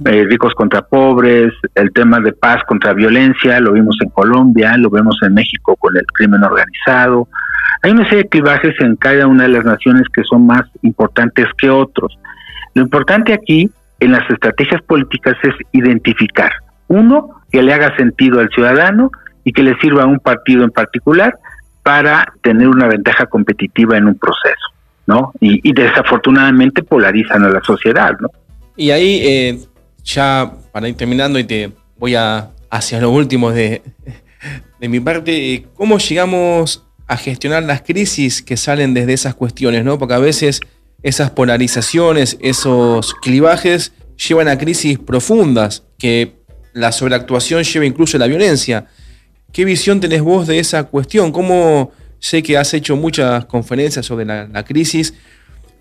Eh, 0.05 0.25
ricos 0.25 0.53
contra 0.55 0.81
pobres, 0.81 1.53
el 1.75 1.91
tema 1.93 2.19
de 2.19 2.33
paz 2.33 2.63
contra 2.67 2.93
violencia, 2.93 3.59
lo 3.59 3.71
vimos 3.71 3.97
en 4.01 4.09
Colombia, 4.09 4.75
lo 4.77 4.89
vemos 4.89 5.17
en 5.21 5.33
México 5.33 5.75
con 5.77 5.95
el 5.95 6.05
crimen 6.07 6.43
organizado. 6.43 7.27
Hay 7.81 7.91
una 7.91 8.03
serie 8.05 8.23
de 8.23 8.29
clivajes 8.29 8.75
en 8.79 8.95
cada 8.97 9.27
una 9.27 9.43
de 9.43 9.49
las 9.49 9.65
naciones 9.65 10.03
que 10.13 10.23
son 10.23 10.47
más 10.47 10.63
importantes 10.81 11.47
que 11.57 11.69
otros. 11.69 12.17
Lo 12.73 12.81
importante 12.81 13.33
aquí 13.33 13.69
en 14.03 14.11
las 14.11 14.29
estrategias 14.29 14.81
políticas 14.83 15.35
es 15.43 15.53
identificar, 15.71 16.51
uno, 16.87 17.41
que 17.51 17.61
le 17.61 17.73
haga 17.73 17.95
sentido 17.95 18.39
al 18.39 18.49
ciudadano 18.49 19.11
y 19.43 19.53
que 19.53 19.63
le 19.63 19.77
sirva 19.79 20.03
a 20.03 20.05
un 20.05 20.19
partido 20.19 20.63
en 20.63 20.71
particular 20.71 21.37
para 21.83 22.33
tener 22.41 22.67
una 22.67 22.87
ventaja 22.87 23.25
competitiva 23.25 23.97
en 23.97 24.07
un 24.07 24.17
proceso, 24.17 24.67
¿no? 25.05 25.33
Y, 25.39 25.73
desafortunadamente 25.73 26.83
polarizan 26.83 27.43
a 27.43 27.49
la 27.49 27.61
sociedad, 27.61 28.13
¿no? 28.19 28.29
Y 28.75 28.91
ahí, 28.91 29.21
eh, 29.23 29.59
ya 30.03 30.51
para 30.71 30.87
ir 30.87 30.95
terminando 30.95 31.39
y 31.39 31.43
te 31.43 31.71
voy 31.97 32.15
a 32.15 32.49
hacia 32.69 32.99
lo 32.99 33.11
último 33.11 33.51
de, 33.51 33.83
de 34.79 34.89
mi 34.89 34.99
parte, 34.99 35.65
¿cómo 35.75 35.99
llegamos 35.99 36.85
a 37.07 37.17
gestionar 37.17 37.63
las 37.63 37.81
crisis 37.81 38.41
que 38.41 38.57
salen 38.57 38.93
desde 38.93 39.13
esas 39.13 39.35
cuestiones, 39.35 39.85
¿no? 39.85 39.99
Porque 39.99 40.15
a 40.15 40.19
veces 40.19 40.61
esas 41.03 41.31
polarizaciones, 41.31 42.37
esos 42.41 43.13
clivajes 43.15 43.91
llevan 44.27 44.47
a 44.47 44.57
crisis 44.57 44.97
profundas, 44.97 45.83
que 45.99 46.35
la 46.73 46.91
sobreactuación 46.91 47.63
lleva 47.63 47.85
incluso 47.85 48.17
a 48.17 48.21
la 48.21 48.27
violencia. 48.27 48.87
¿Qué 49.51 49.65
visión 49.65 49.99
tenés 49.99 50.21
vos 50.21 50.47
de 50.47 50.59
esa 50.59 50.85
cuestión? 50.85 51.31
¿Cómo 51.31 51.91
sé 52.19 52.41
que 52.41 52.57
has 52.57 52.73
hecho 52.73 52.95
muchas 52.95 53.45
conferencias 53.45 54.05
sobre 54.05 54.25
la, 54.25 54.63
crisis? 54.63 55.13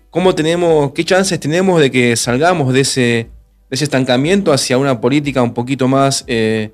¿Cómo 0.09 0.35
tenemos, 0.35 0.91
qué 0.91 1.03
chances 1.03 1.39
tenemos 1.39 1.79
de 1.79 1.89
que 1.89 2.15
salgamos 2.15 2.73
de 2.73 2.81
ese, 2.81 3.29
estancamiento 3.71 4.53
hacia 4.53 4.77
una 4.77 5.01
política 5.01 5.41
un 5.41 5.55
poquito 5.55 5.87
más 5.87 6.23
eh, 6.27 6.71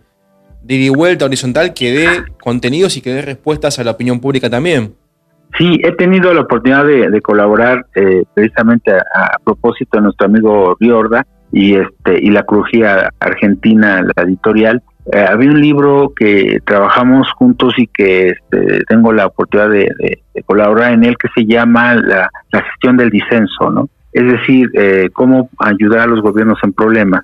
de 0.61 0.89
vuelta 0.89 1.23
horizontal 1.23 1.73
que 1.73 1.93
dé 1.93 2.07
contenidos 2.41 2.97
y 2.97 3.01
que 3.01 3.13
dé 3.13 3.21
respuestas 3.21 3.79
a 3.79 3.85
la 3.85 3.91
opinión 3.91 4.19
pública 4.19 4.49
también? 4.49 4.95
Sí, 5.57 5.79
he 5.83 5.91
tenido 5.93 6.33
la 6.33 6.41
oportunidad 6.41 6.85
de, 6.85 7.21
colaborar 7.21 7.85
eh, 7.95 8.23
precisamente 8.33 8.91
a, 8.91 9.37
propósito 9.43 9.97
de 9.97 10.03
nuestro 10.03 10.27
amigo 10.27 10.77
Riorda 10.79 11.25
y 11.51 11.75
este 11.75 12.19
y 12.21 12.29
la 12.29 12.43
crujía 12.43 13.09
argentina, 13.19 14.03
la 14.15 14.23
editorial. 14.23 14.81
Eh, 15.11 15.25
había 15.27 15.49
un 15.49 15.59
libro 15.59 16.13
que 16.15 16.59
trabajamos 16.65 17.31
juntos 17.33 17.73
y 17.77 17.87
que 17.87 18.29
este, 18.29 18.83
tengo 18.87 19.11
la 19.11 19.25
oportunidad 19.25 19.69
de, 19.69 20.21
colaborar 20.45 20.93
en 20.93 21.03
él 21.03 21.17
que 21.17 21.27
se 21.35 21.45
llama 21.45 21.95
la, 21.95 22.29
gestión 22.51 22.97
del 22.97 23.09
disenso, 23.09 23.71
¿no? 23.71 23.89
Es 24.13 24.25
decir, 24.25 24.69
eh, 24.73 25.09
cómo 25.13 25.49
ayudar 25.59 26.01
a 26.01 26.07
los 26.07 26.21
gobiernos 26.21 26.59
en 26.63 26.73
problemas. 26.73 27.21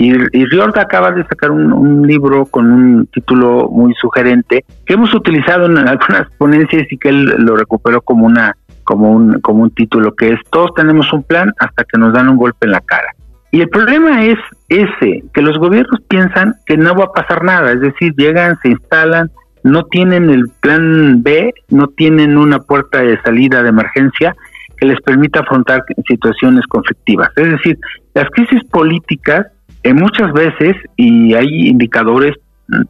Y, 0.00 0.12
y 0.12 0.44
Riorda 0.44 0.82
acaba 0.82 1.10
de 1.10 1.24
sacar 1.24 1.50
un, 1.50 2.06
libro 2.06 2.46
con 2.46 2.70
un 2.70 3.06
título 3.06 3.68
muy 3.68 3.92
sugerente 3.94 4.64
que 4.86 4.94
hemos 4.94 5.12
utilizado 5.12 5.66
en 5.66 5.76
algunas 5.76 6.30
ponencias 6.38 6.86
y 6.88 6.96
que 6.96 7.08
él 7.08 7.24
lo 7.38 7.56
recuperó 7.56 8.00
como 8.00 8.24
una 8.24 8.56
como 8.84 9.10
un 9.10 9.40
como 9.40 9.64
un 9.64 9.70
título 9.72 10.14
que 10.14 10.28
es 10.34 10.40
todos 10.52 10.72
tenemos 10.76 11.12
un 11.12 11.24
plan 11.24 11.52
hasta 11.58 11.82
que 11.82 11.98
nos 11.98 12.12
dan 12.12 12.28
un 12.28 12.36
golpe 12.36 12.66
en 12.66 12.72
la 12.72 12.80
cara. 12.80 13.08
Y 13.50 13.60
el 13.60 13.68
problema 13.70 14.24
es 14.24 14.38
ese, 14.68 15.24
que 15.34 15.42
los 15.42 15.58
gobiernos 15.58 16.00
piensan 16.06 16.54
que 16.64 16.76
no 16.76 16.94
va 16.94 17.06
a 17.06 17.12
pasar 17.12 17.42
nada, 17.42 17.72
es 17.72 17.80
decir, 17.80 18.14
llegan, 18.16 18.56
se 18.62 18.68
instalan, 18.68 19.32
no 19.64 19.82
tienen 19.86 20.30
el 20.30 20.44
plan 20.60 21.24
B, 21.24 21.52
no 21.70 21.88
tienen 21.88 22.36
una 22.36 22.60
puerta 22.60 23.00
de 23.00 23.20
salida 23.22 23.64
de 23.64 23.70
emergencia 23.70 24.36
que 24.76 24.86
les 24.86 25.00
permita 25.00 25.40
afrontar 25.40 25.82
situaciones 26.06 26.64
conflictivas. 26.68 27.30
Es 27.34 27.50
decir, 27.50 27.76
las 28.14 28.30
crisis 28.30 28.62
políticas 28.70 29.48
muchas 29.84 30.32
veces, 30.32 30.76
y 30.96 31.34
hay 31.34 31.68
indicadores, 31.68 32.34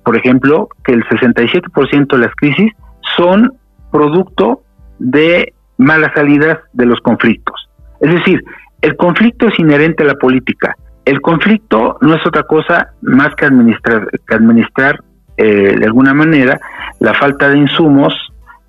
por 0.02 0.16
ejemplo, 0.16 0.68
que 0.84 0.92
el 0.92 1.04
67% 1.04 2.08
de 2.08 2.18
las 2.18 2.34
crisis 2.34 2.72
son 3.16 3.52
producto 3.90 4.62
de 4.98 5.52
malas 5.76 6.12
salidas 6.14 6.58
de 6.72 6.86
los 6.86 7.00
conflictos. 7.00 7.68
Es 8.00 8.12
decir, 8.12 8.42
el 8.82 8.96
conflicto 8.96 9.48
es 9.48 9.58
inherente 9.58 10.02
a 10.02 10.06
la 10.06 10.14
política. 10.14 10.76
El 11.04 11.20
conflicto 11.20 11.98
no 12.00 12.14
es 12.14 12.26
otra 12.26 12.42
cosa 12.42 12.90
más 13.00 13.34
que 13.34 13.46
administrar, 13.46 14.08
que 14.26 14.34
administrar 14.34 15.00
eh, 15.36 15.76
de 15.78 15.86
alguna 15.86 16.14
manera 16.14 16.60
la 17.00 17.14
falta 17.14 17.48
de 17.48 17.58
insumos 17.58 18.14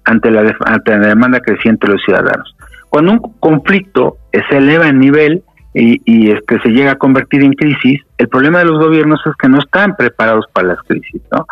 ante 0.05 0.31
la, 0.31 0.55
ante 0.65 0.97
la 0.97 1.07
demanda 1.07 1.39
creciente 1.41 1.87
de 1.87 1.93
los 1.93 2.03
ciudadanos. 2.03 2.55
Cuando 2.89 3.11
un 3.11 3.19
conflicto 3.39 4.17
se 4.31 4.57
eleva 4.57 4.87
en 4.87 4.99
nivel, 4.99 5.43
y, 5.73 6.01
y 6.05 6.31
este, 6.31 6.59
se 6.61 6.69
llega 6.69 6.91
a 6.91 6.97
convertir 6.97 7.43
en 7.43 7.53
crisis, 7.53 8.01
el 8.17 8.27
problema 8.27 8.59
de 8.59 8.65
los 8.65 8.79
gobiernos 8.79 9.19
es 9.25 9.33
que 9.39 9.49
no 9.49 9.59
están 9.59 9.95
preparados 9.95 10.45
para 10.51 10.69
las 10.69 10.79
crisis, 10.83 11.21
¿no? 11.31 11.45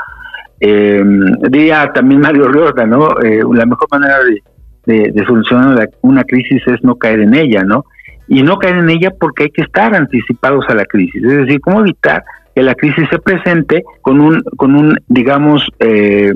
Eh, 0.60 1.04
diría 1.50 1.92
también 1.94 2.22
Mario 2.22 2.48
Riorda, 2.48 2.86
¿no? 2.86 3.20
Eh, 3.22 3.44
la 3.54 3.66
mejor 3.66 3.88
manera 3.92 4.18
de, 4.86 5.12
de, 5.12 5.26
solucionar 5.26 5.90
una 6.02 6.24
crisis 6.24 6.64
es 6.66 6.84
no 6.84 6.96
caer 6.96 7.20
en 7.20 7.36
ella, 7.36 7.64
¿no? 7.64 7.86
Y 8.28 8.42
no 8.42 8.58
caer 8.58 8.78
en 8.78 8.90
ella 8.90 9.12
porque 9.20 9.44
hay 9.44 9.50
que 9.52 9.62
estar 9.62 9.94
anticipados 9.94 10.66
a 10.68 10.76
la 10.76 10.86
crisis, 10.86 11.24
es 11.24 11.38
decir, 11.46 11.62
cómo 11.62 11.82
evitar 11.82 12.24
que 12.56 12.64
la 12.64 12.74
crisis 12.74 13.08
se 13.12 13.20
presente 13.20 13.84
con 14.02 14.20
un, 14.20 14.42
con 14.58 14.74
un 14.74 14.98
digamos, 15.08 15.64
eh, 15.80 16.34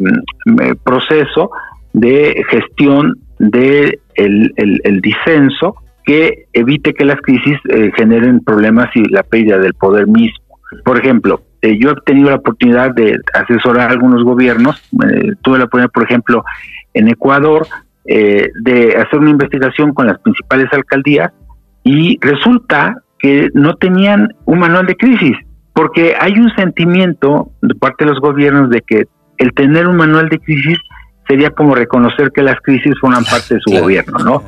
proceso 0.84 1.50
de 1.94 2.44
gestión 2.50 3.15
de 3.39 4.00
el, 4.13 4.54
el 4.56 5.02
disenso 5.02 5.76
que 6.12 6.47
evite 6.52 6.93
que 6.93 7.06
las 7.06 7.21
crisis 7.21 7.58
eh, 7.69 7.89
generen 7.95 8.41
problemas 8.41 8.89
y 8.95 9.06
la 9.06 9.24
pérdida 9.24 9.58
del 9.60 9.74
poder 9.76 10.08
mismo. 10.08 10.43
Por 10.84 10.97
ejemplo, 10.97 11.41
eh, 11.62 11.78
yo 11.80 11.91
he 11.91 11.95
tenido 12.06 12.30
la 12.30 12.36
oportunidad 12.36 12.93
de 12.93 13.17
asesorar 13.34 13.88
a 13.88 13.93
algunos 13.93 14.21
gobiernos, 14.26 14.76
eh, 15.08 15.32
tuve 15.41 15.60
la 15.60 15.63
oportunidad, 15.63 15.91
por 15.91 16.04
ejemplo, 16.04 16.43
en 16.93 17.08
Ecuador, 17.08 17.65
de 18.04 18.95
hacer 18.97 19.19
una 19.19 19.30
investigación 19.30 19.93
con 19.93 20.08
las 20.08 20.19
principales 20.19 20.67
alcaldías 20.74 21.32
y 21.84 22.17
resulta 22.19 22.97
que 23.19 23.50
no 23.54 23.76
tenían 23.76 24.36
un 24.43 24.60
manual 24.60 24.88
de 24.88 24.97
crisis, 24.97 25.38
porque 25.71 26.15
hay 26.19 26.34
un 26.34 26.50
sentimiento 26.56 27.52
de 27.62 27.74
parte 27.76 28.04
de 28.04 28.12
los 28.12 28.19
gobiernos 28.19 28.69
de 28.69 28.82
que 28.82 29.06
el 29.38 29.54
tener 29.54 29.88
un 29.88 29.95
manual 29.95 30.28
de 30.28 30.39
crisis 30.39 30.78
sería 31.32 31.52
como 31.52 31.76
reconocer 31.76 32.32
que 32.34 32.41
las 32.41 32.60
crisis 32.60 32.94
forman 33.00 33.24
parte 33.24 33.56
de 33.56 33.62
su 33.62 33.72
gobierno, 33.72 34.20
¿no? 34.20 34.44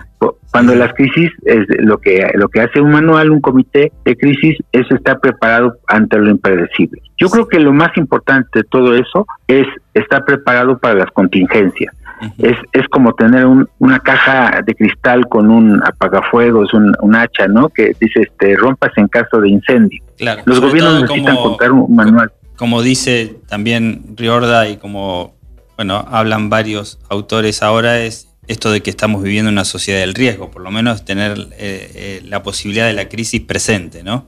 Cuando 0.51 0.75
las 0.75 0.93
crisis 0.93 1.31
es 1.45 1.65
lo 1.79 1.97
que 1.97 2.29
lo 2.35 2.49
que 2.49 2.59
hace 2.59 2.81
un 2.81 2.91
manual, 2.91 3.31
un 3.31 3.39
comité 3.39 3.93
de 4.03 4.17
crisis 4.17 4.57
es 4.73 4.91
estar 4.91 5.21
preparado 5.21 5.77
ante 5.87 6.17
lo 6.17 6.29
impredecible. 6.29 7.01
Yo 7.17 7.29
creo 7.29 7.47
que 7.47 7.59
lo 7.59 7.71
más 7.71 7.95
importante 7.95 8.49
de 8.53 8.63
todo 8.65 8.95
eso 8.95 9.25
es 9.47 9.65
estar 9.93 10.25
preparado 10.25 10.77
para 10.77 10.95
las 10.95 11.11
contingencias. 11.11 11.95
Es, 12.37 12.57
es 12.73 12.87
como 12.89 13.13
tener 13.13 13.45
una 13.79 13.99
caja 13.99 14.61
de 14.65 14.75
cristal 14.75 15.27
con 15.29 15.49
un 15.49 15.81
apagafuegos, 15.85 16.73
un, 16.73 16.93
un 17.01 17.15
hacha, 17.15 17.47
¿no? 17.47 17.69
Que 17.69 17.93
dice, 17.99 18.21
este, 18.21 18.55
rompas 18.55 18.91
en 18.97 19.07
caso 19.07 19.39
de 19.41 19.49
incendio. 19.49 20.01
Los 20.45 20.59
gobiernos 20.59 21.01
necesitan 21.01 21.37
contar 21.37 21.71
un 21.71 21.95
manual. 21.95 22.31
Como 22.57 22.81
dice 22.81 23.37
también 23.47 24.15
Riorda 24.15 24.69
y 24.69 24.77
como, 24.77 25.35
bueno, 25.75 26.05
hablan 26.09 26.49
varios 26.49 26.99
autores 27.09 27.63
ahora, 27.63 27.99
es 27.99 28.29
esto 28.47 28.71
de 28.71 28.81
que 28.81 28.89
estamos 28.89 29.23
viviendo 29.23 29.49
una 29.49 29.63
sociedad 29.63 29.99
del 29.99 30.13
riesgo, 30.13 30.51
por 30.51 30.61
lo 30.61 30.71
menos 30.71 31.05
tener 31.05 31.37
eh, 31.57 31.91
eh, 31.95 32.21
la 32.25 32.43
posibilidad 32.43 32.87
de 32.87 32.93
la 32.93 33.07
crisis 33.07 33.41
presente, 33.41 34.03
¿no? 34.03 34.25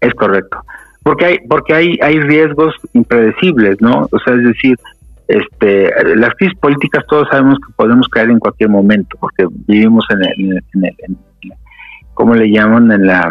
Es 0.00 0.14
correcto. 0.14 0.58
Porque 1.02 1.24
hay, 1.24 1.38
porque 1.48 1.74
hay, 1.74 1.98
hay 2.02 2.20
riesgos 2.20 2.74
impredecibles, 2.92 3.76
¿no? 3.80 4.08
O 4.10 4.18
sea, 4.20 4.34
es 4.34 4.44
decir, 4.44 4.76
este, 5.28 5.90
las 6.16 6.34
crisis 6.34 6.58
políticas 6.58 7.04
todos 7.08 7.28
sabemos 7.30 7.58
que 7.58 7.72
podemos 7.74 8.08
caer 8.08 8.30
en 8.30 8.38
cualquier 8.38 8.70
momento, 8.70 9.16
porque 9.20 9.46
vivimos 9.66 10.04
en 10.10 10.24
el, 10.24 10.62
en 10.74 10.84
el, 10.84 11.16
¿cómo 12.14 12.34
le 12.34 12.50
llaman? 12.50 12.90
En 12.92 13.06
la, 13.06 13.30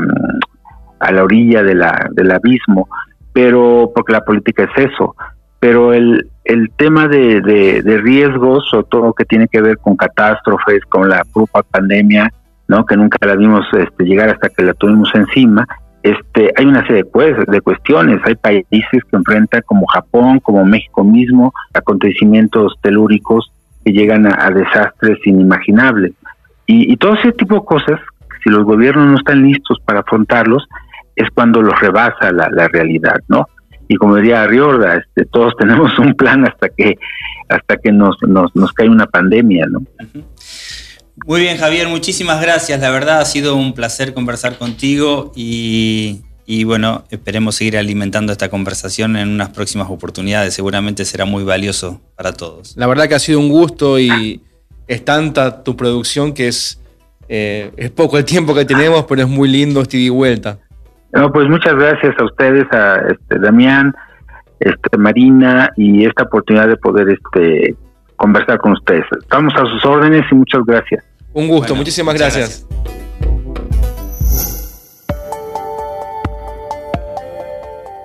a 0.99 1.11
la 1.11 1.23
orilla 1.23 1.63
de 1.63 1.75
la, 1.75 2.09
del 2.11 2.31
abismo, 2.31 2.87
pero 3.33 3.91
porque 3.93 4.13
la 4.13 4.21
política 4.21 4.63
es 4.63 4.91
eso. 4.91 5.15
Pero 5.61 5.93
el, 5.93 6.27
el 6.43 6.69
tema 6.75 7.07
de, 7.07 7.39
de, 7.39 7.97
riesgos 7.99 8.73
o 8.73 8.83
todo 8.83 9.05
lo 9.05 9.13
que 9.13 9.23
tiene 9.23 9.47
que 9.47 9.61
ver 9.61 9.77
con 9.77 9.95
catástrofes, 9.95 10.83
con 10.89 11.07
la 11.07 11.23
propia 11.33 11.61
pandemia, 11.61 12.33
¿no? 12.67 12.85
que 12.85 12.97
nunca 12.97 13.25
la 13.25 13.35
vimos 13.35 13.65
este, 13.73 14.03
llegar 14.03 14.29
hasta 14.29 14.49
que 14.49 14.63
la 14.63 14.73
tuvimos 14.73 15.09
encima, 15.13 15.65
este, 16.03 16.51
hay 16.57 16.65
una 16.65 16.81
serie 16.81 17.03
de, 17.03 17.05
pues, 17.05 17.37
de 17.45 17.61
cuestiones. 17.61 18.19
Hay 18.25 18.35
países 18.35 19.03
que 19.09 19.15
enfrentan, 19.15 19.61
como 19.65 19.85
Japón, 19.87 20.39
como 20.39 20.65
México 20.65 21.03
mismo, 21.03 21.53
acontecimientos 21.73 22.75
telúricos 22.81 23.51
que 23.85 23.93
llegan 23.93 24.25
a, 24.25 24.49
desastres 24.49 25.19
inimaginables. 25.25 26.13
Y, 26.65 26.95
todo 26.97 27.15
ese 27.15 27.33
tipo 27.33 27.55
de 27.55 27.65
cosas, 27.65 27.99
si 28.43 28.49
los 28.49 28.63
gobiernos 28.63 29.07
no 29.07 29.17
están 29.17 29.43
listos 29.43 29.77
para 29.85 29.99
afrontarlos, 29.99 30.67
es 31.15 31.29
cuando 31.31 31.61
los 31.61 31.77
rebasa 31.79 32.31
la, 32.31 32.47
la 32.49 32.67
realidad, 32.69 33.19
¿no? 33.27 33.45
Y 33.87 33.95
como 33.95 34.15
diría 34.15 34.47
Riorda, 34.47 34.97
este, 34.97 35.25
todos 35.25 35.53
tenemos 35.59 35.97
un 35.99 36.13
plan 36.13 36.45
hasta 36.45 36.69
que 36.69 36.97
hasta 37.49 37.77
que 37.77 37.91
nos, 37.91 38.15
nos, 38.21 38.55
nos 38.55 38.71
cae 38.71 38.87
una 38.87 39.07
pandemia, 39.07 39.65
¿no? 39.69 39.81
Muy 41.25 41.41
bien, 41.41 41.57
Javier, 41.57 41.87
muchísimas 41.87 42.41
gracias. 42.41 42.79
La 42.79 42.89
verdad 42.89 43.19
ha 43.19 43.25
sido 43.25 43.55
un 43.55 43.73
placer 43.73 44.13
conversar 44.13 44.57
contigo 44.57 45.31
y, 45.35 46.23
bueno, 46.63 47.03
esperemos 47.11 47.55
seguir 47.55 47.77
alimentando 47.77 48.31
esta 48.31 48.49
conversación 48.49 49.17
en 49.17 49.29
unas 49.29 49.49
próximas 49.49 49.89
oportunidades. 49.89 50.53
Seguramente 50.53 51.05
será 51.05 51.25
muy 51.25 51.43
valioso 51.43 52.01
para 52.15 52.33
todos. 52.33 52.75
La 52.75 52.87
verdad 52.87 53.07
que 53.07 53.15
ha 53.15 53.19
sido 53.19 53.39
un 53.39 53.49
gusto 53.49 53.99
y 53.99 54.41
es 54.87 55.05
tanta 55.05 55.63
tu 55.63 55.75
producción 55.75 56.33
que 56.33 56.47
es, 56.47 56.81
eh, 57.29 57.71
es 57.77 57.91
poco 57.91 58.17
el 58.17 58.25
tiempo 58.25 58.55
que 58.55 58.65
tenemos, 58.65 59.05
pero 59.07 59.21
es 59.21 59.27
muy 59.27 59.49
lindo 59.49 59.81
este 59.81 59.97
y 59.97 60.09
vuelta. 60.09 60.59
No, 61.13 61.31
pues 61.31 61.47
muchas 61.49 61.75
gracias 61.75 62.15
a 62.17 62.23
ustedes, 62.23 62.65
a 62.71 63.01
este, 63.09 63.39
Damián, 63.39 63.93
este, 64.59 64.97
Marina 64.97 65.69
y 65.75 66.05
esta 66.05 66.23
oportunidad 66.23 66.67
de 66.67 66.77
poder 66.77 67.09
este, 67.09 67.75
conversar 68.15 68.59
con 68.59 68.73
ustedes. 68.73 69.05
Estamos 69.19 69.53
a 69.55 69.65
sus 69.65 69.83
órdenes 69.85 70.23
y 70.31 70.35
muchas 70.35 70.61
gracias. 70.65 71.03
Un 71.33 71.47
gusto, 71.47 71.75
muchísimas 71.75 72.15
gracias. 72.15 72.65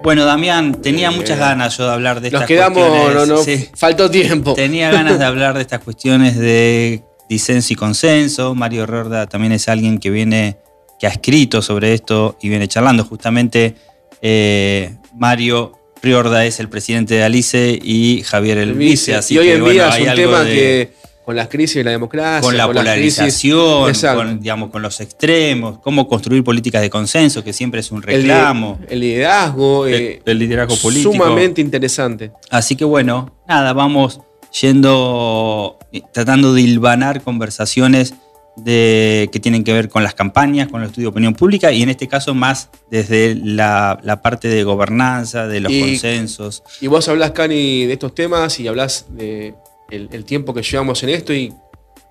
Bueno, 0.06 0.24
Damián, 0.24 0.80
tenía 0.82 1.10
muchas 1.10 1.36
ganas 1.36 1.76
yo 1.76 1.84
de 1.84 1.92
hablar 1.92 2.20
de 2.20 2.28
estas 2.28 2.42
Nos 2.42 2.48
quedamos, 2.48 3.12
no, 3.12 3.26
no, 3.26 3.40
faltó 3.74 4.08
tiempo. 4.08 4.54
Tenía 4.54 4.92
ganas 4.92 5.18
de 5.18 5.24
hablar 5.24 5.54
de 5.54 5.62
estas 5.62 5.80
cuestiones 5.80 6.38
de 6.38 7.02
disenso 7.28 7.72
y 7.72 7.76
consenso. 7.76 8.54
Mario 8.54 8.86
Rorda 8.86 9.26
también 9.26 9.52
es 9.52 9.68
alguien 9.68 9.98
que 9.98 10.10
viene, 10.10 10.58
que 10.98 11.06
ha 11.06 11.10
escrito 11.10 11.62
sobre 11.62 11.94
esto 11.94 12.36
y 12.40 12.48
viene 12.48 12.68
charlando. 12.68 13.04
Justamente 13.04 13.74
eh, 14.22 14.94
Mario 15.14 15.72
Riorda 16.02 16.44
es 16.44 16.60
el 16.60 16.68
presidente 16.68 17.14
de 17.14 17.24
Alice 17.24 17.78
y 17.82 18.22
Javier 18.22 18.58
el, 18.58 18.74
vice. 18.74 19.18
y 19.30 19.38
hoy 19.38 19.48
en 19.50 19.64
día 19.64 19.88
es 19.88 20.08
un 20.08 20.14
tema 20.14 20.44
que 20.44 20.92
con 21.26 21.34
las 21.34 21.48
crisis 21.48 21.78
de 21.78 21.84
la 21.84 21.90
democracia, 21.90 22.40
con 22.40 22.56
la 22.56 22.68
polarización, 22.68 23.92
con, 23.92 24.40
digamos, 24.40 24.70
con 24.70 24.80
los 24.80 25.00
extremos, 25.00 25.80
cómo 25.80 26.06
construir 26.06 26.44
políticas 26.44 26.80
de 26.82 26.88
consenso, 26.88 27.42
que 27.42 27.52
siempre 27.52 27.80
es 27.80 27.90
un 27.90 28.00
reclamo. 28.00 28.78
El, 28.88 29.00
liderazgo, 29.00 29.86
el, 29.88 30.20
eh, 30.24 30.34
liderazgo 30.34 30.76
político. 30.76 31.12
Sumamente 31.12 31.60
interesante. 31.60 32.30
Así 32.48 32.76
que 32.76 32.84
bueno, 32.84 33.34
nada, 33.48 33.72
vamos 33.72 34.20
yendo, 34.60 35.80
tratando 36.12 36.54
de 36.54 36.62
hilvanar 36.62 37.22
conversaciones 37.22 38.14
de, 38.56 39.28
que 39.32 39.40
tienen 39.40 39.64
que 39.64 39.72
ver 39.72 39.88
con 39.88 40.02
las 40.02 40.14
campañas, 40.14 40.68
con 40.68 40.82
el 40.82 40.88
estudio 40.88 41.06
de 41.06 41.10
opinión 41.10 41.34
pública 41.34 41.72
y 41.72 41.82
en 41.82 41.90
este 41.90 42.08
caso 42.08 42.34
más 42.34 42.70
desde 42.90 43.34
la, 43.34 44.20
parte 44.22 44.48
de 44.48 44.64
gobernanza, 44.64 45.46
de 45.46 45.60
los 45.60 45.72
consensos. 45.72 46.62
Y 46.80 46.86
vos 46.86 47.08
hablas, 47.08 47.32
Cani, 47.32 47.86
de 47.86 47.92
estos 47.92 48.14
temas 48.14 48.58
y 48.60 48.68
hablas 48.68 49.06
de 49.10 49.54
el, 49.90 50.24
tiempo 50.24 50.54
que 50.54 50.62
llevamos 50.62 51.02
en 51.02 51.10
esto 51.10 51.32
y 51.32 51.52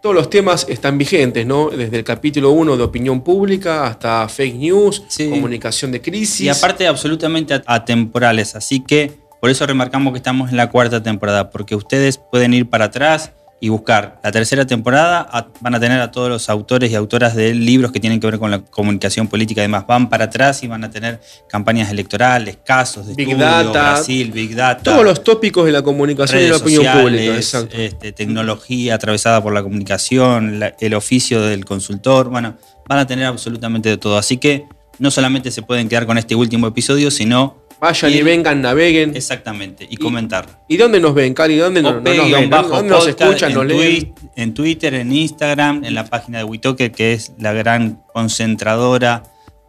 todos 0.01 0.15
los 0.15 0.29
temas 0.29 0.67
están 0.69 0.97
vigentes, 0.97 1.47
¿no? 1.47 1.69
Desde 1.69 1.97
el 1.97 2.03
capítulo 2.03 2.51
1 2.51 2.77
de 2.77 2.84
opinión 2.84 3.21
pública 3.21 3.88
hasta 3.88 4.29
fake 4.29 4.55
news, 4.55 5.03
comunicación 5.17 5.91
de 5.91 5.99
crisis. 5.99 6.41
Y 6.41 6.49
aparte 6.49 6.88
absolutamente 6.88 7.60
atemporales, 7.65 8.55
así 8.55 8.81
que 8.81 9.25
por 9.41 9.49
eso 9.49 9.65
remarcamos 9.65 10.13
que 10.13 10.17
estamos 10.17 10.51
en 10.51 10.58
la 10.58 10.69
cuarta 10.69 11.01
temporada, 11.01 11.49
porque 11.49 11.75
ustedes 11.75 12.17
pueden 12.17 12.53
ir 12.53 12.69
para 12.69 12.86
atrás 12.86 13.31
y 13.60 13.70
buscar 13.70 14.20
la 14.24 14.32
tercera 14.32 14.65
temporada, 14.65 15.50
van 15.62 15.76
a 15.76 15.80
tener 15.80 16.00
a 16.02 16.12
todos 16.12 16.30
los 16.30 16.50
autores 16.50 16.91
y 16.91 16.96
autoras 16.96 17.36
de 17.36 17.54
libros 17.54 17.91
que 17.91 18.00
tienen 18.00 18.20
que 18.20 18.28
ver 18.28 18.38
con 18.38 18.52
la 18.52 18.60
comunicación 18.60 19.28
política 19.28 19.62
y 19.62 19.63
demás. 19.63 19.88
Van 19.88 20.10
para 20.10 20.26
atrás 20.26 20.62
y 20.63 20.68
van 20.68 20.84
a 20.84 20.89
tener 20.89 21.22
campañas 21.48 21.89
electorales, 21.89 22.58
casos 22.63 23.08
de 23.08 23.15
Big 23.15 23.30
estudio, 23.30 23.46
Data, 23.46 23.94
Brasil, 23.94 24.32
Big 24.32 24.56
Data. 24.56 24.84
Todos 24.84 25.06
los 25.06 25.24
tópicos 25.24 25.65
de 25.65 25.72
la 25.72 25.82
comunicación 25.82 26.41
y 26.41 26.48
la 26.48 26.58
opinión 26.58 27.02
pública. 27.02 27.38
Este, 27.38 28.12
tecnología 28.12 28.96
atravesada 28.96 29.41
por 29.41 29.54
la 29.54 29.63
comunicación, 29.63 30.62
el 30.80 30.94
oficio 30.94 31.41
del 31.41 31.65
consultor. 31.65 32.30
Bueno, 32.30 32.58
van 32.88 33.00
a 33.00 33.08
tener 33.08 33.26
absolutamente 33.26 33.89
de 33.89 33.98
todo. 33.98 34.18
Así 34.18 34.38
que 34.38 34.65
no 35.00 35.12
solamente 35.12 35.50
se 35.52 35.62
pueden 35.62 35.89
quedar 35.89 36.06
con 36.06 36.18
este 36.18 36.36
último 36.36 36.68
episodio, 36.68 37.10
sino 37.10 37.64
Vayan 37.86 38.12
y, 38.12 38.24
vengan, 38.24 38.63
naveguen. 38.63 39.15
Exactamente, 39.15 39.86
y, 39.88 39.98
comentar. 39.98 40.48
¿Y 40.67 40.78
dónde 40.78 41.00
nos 41.00 41.13
ven, 41.13 41.36
Cari? 41.36 41.56
¿Dónde, 41.56 41.84
nos, 41.84 42.02
nos 42.02 43.08
escuchan, 43.08 43.52
en, 43.52 43.67
leen? 43.67 44.15
en 44.36 44.56
Twitter, 44.56 44.95
en 44.95 45.12
Instagram, 45.12 45.86
en 45.86 45.93
la 45.93 46.04
página 46.08 46.39
de 46.39 46.45
Witoker, 46.45 46.91
que 46.91 47.13
es 47.13 47.34
la 47.38 47.54
gran 47.54 48.02
concentradora, 48.12 49.21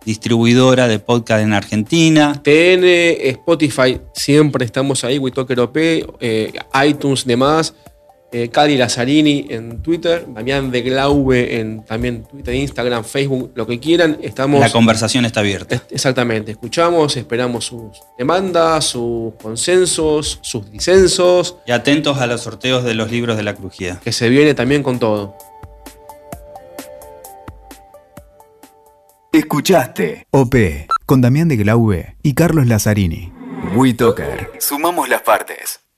distribuidora 0.06 0.88
de 0.88 0.98
podcast 0.98 1.44
en 1.44 1.52
Argentina. 1.52 2.40
TN, 2.42 2.84
Spotify, 3.20 4.00
siempre 4.14 4.64
estamos 4.64 5.04
ahí, 5.04 5.18
Witoker 5.18 5.60
OP, 5.60 5.76
eh, 5.76 6.54
iTunes, 6.86 7.26
demás. 7.26 7.74
Eh, 8.38 8.50
Cari 8.50 8.76
Lazzarini 8.76 9.46
en 9.48 9.80
Twitter, 9.80 10.26
Damián 10.28 10.70
de 10.70 10.82
Glaube 10.82 11.58
en 11.58 11.82
también 11.86 12.24
Twitter, 12.24 12.54
Instagram, 12.54 13.02
Facebook, 13.02 13.52
lo 13.54 13.66
que 13.66 13.80
quieran. 13.80 14.18
Estamos, 14.20 14.60
La 14.60 14.68
conversación 14.68 15.24
está 15.24 15.40
abierta. 15.40 15.82
Exactamente, 15.88 16.50
escuchamos, 16.50 17.16
esperamos 17.16 17.64
sus 17.64 17.98
demandas, 18.18 18.84
sus 18.84 19.32
consensos, 19.42 20.38
sus 20.42 20.70
disensos. 20.70 21.56
Y 21.66 21.72
atentos 21.72 22.18
a 22.18 22.26
los 22.26 22.42
sorteos 22.42 22.84
de 22.84 22.92
los 22.92 23.10
libros 23.10 23.38
de 23.38 23.42
la 23.42 23.54
crujía. 23.54 24.00
Que 24.04 24.12
se 24.12 24.28
viene 24.28 24.52
también 24.52 24.82
con 24.82 24.98
todo. 24.98 25.34
Escuchaste 29.32 30.26
OP 30.30 30.54
con 31.06 31.22
Damián 31.22 31.48
de 31.48 31.56
Glaube 31.56 32.16
y 32.22 32.34
Carlos 32.34 32.66
Lazzarini. 32.66 33.32
WeToker. 33.74 34.50
Sumamos 34.58 35.08
las 35.08 35.22
partes. 35.22 35.85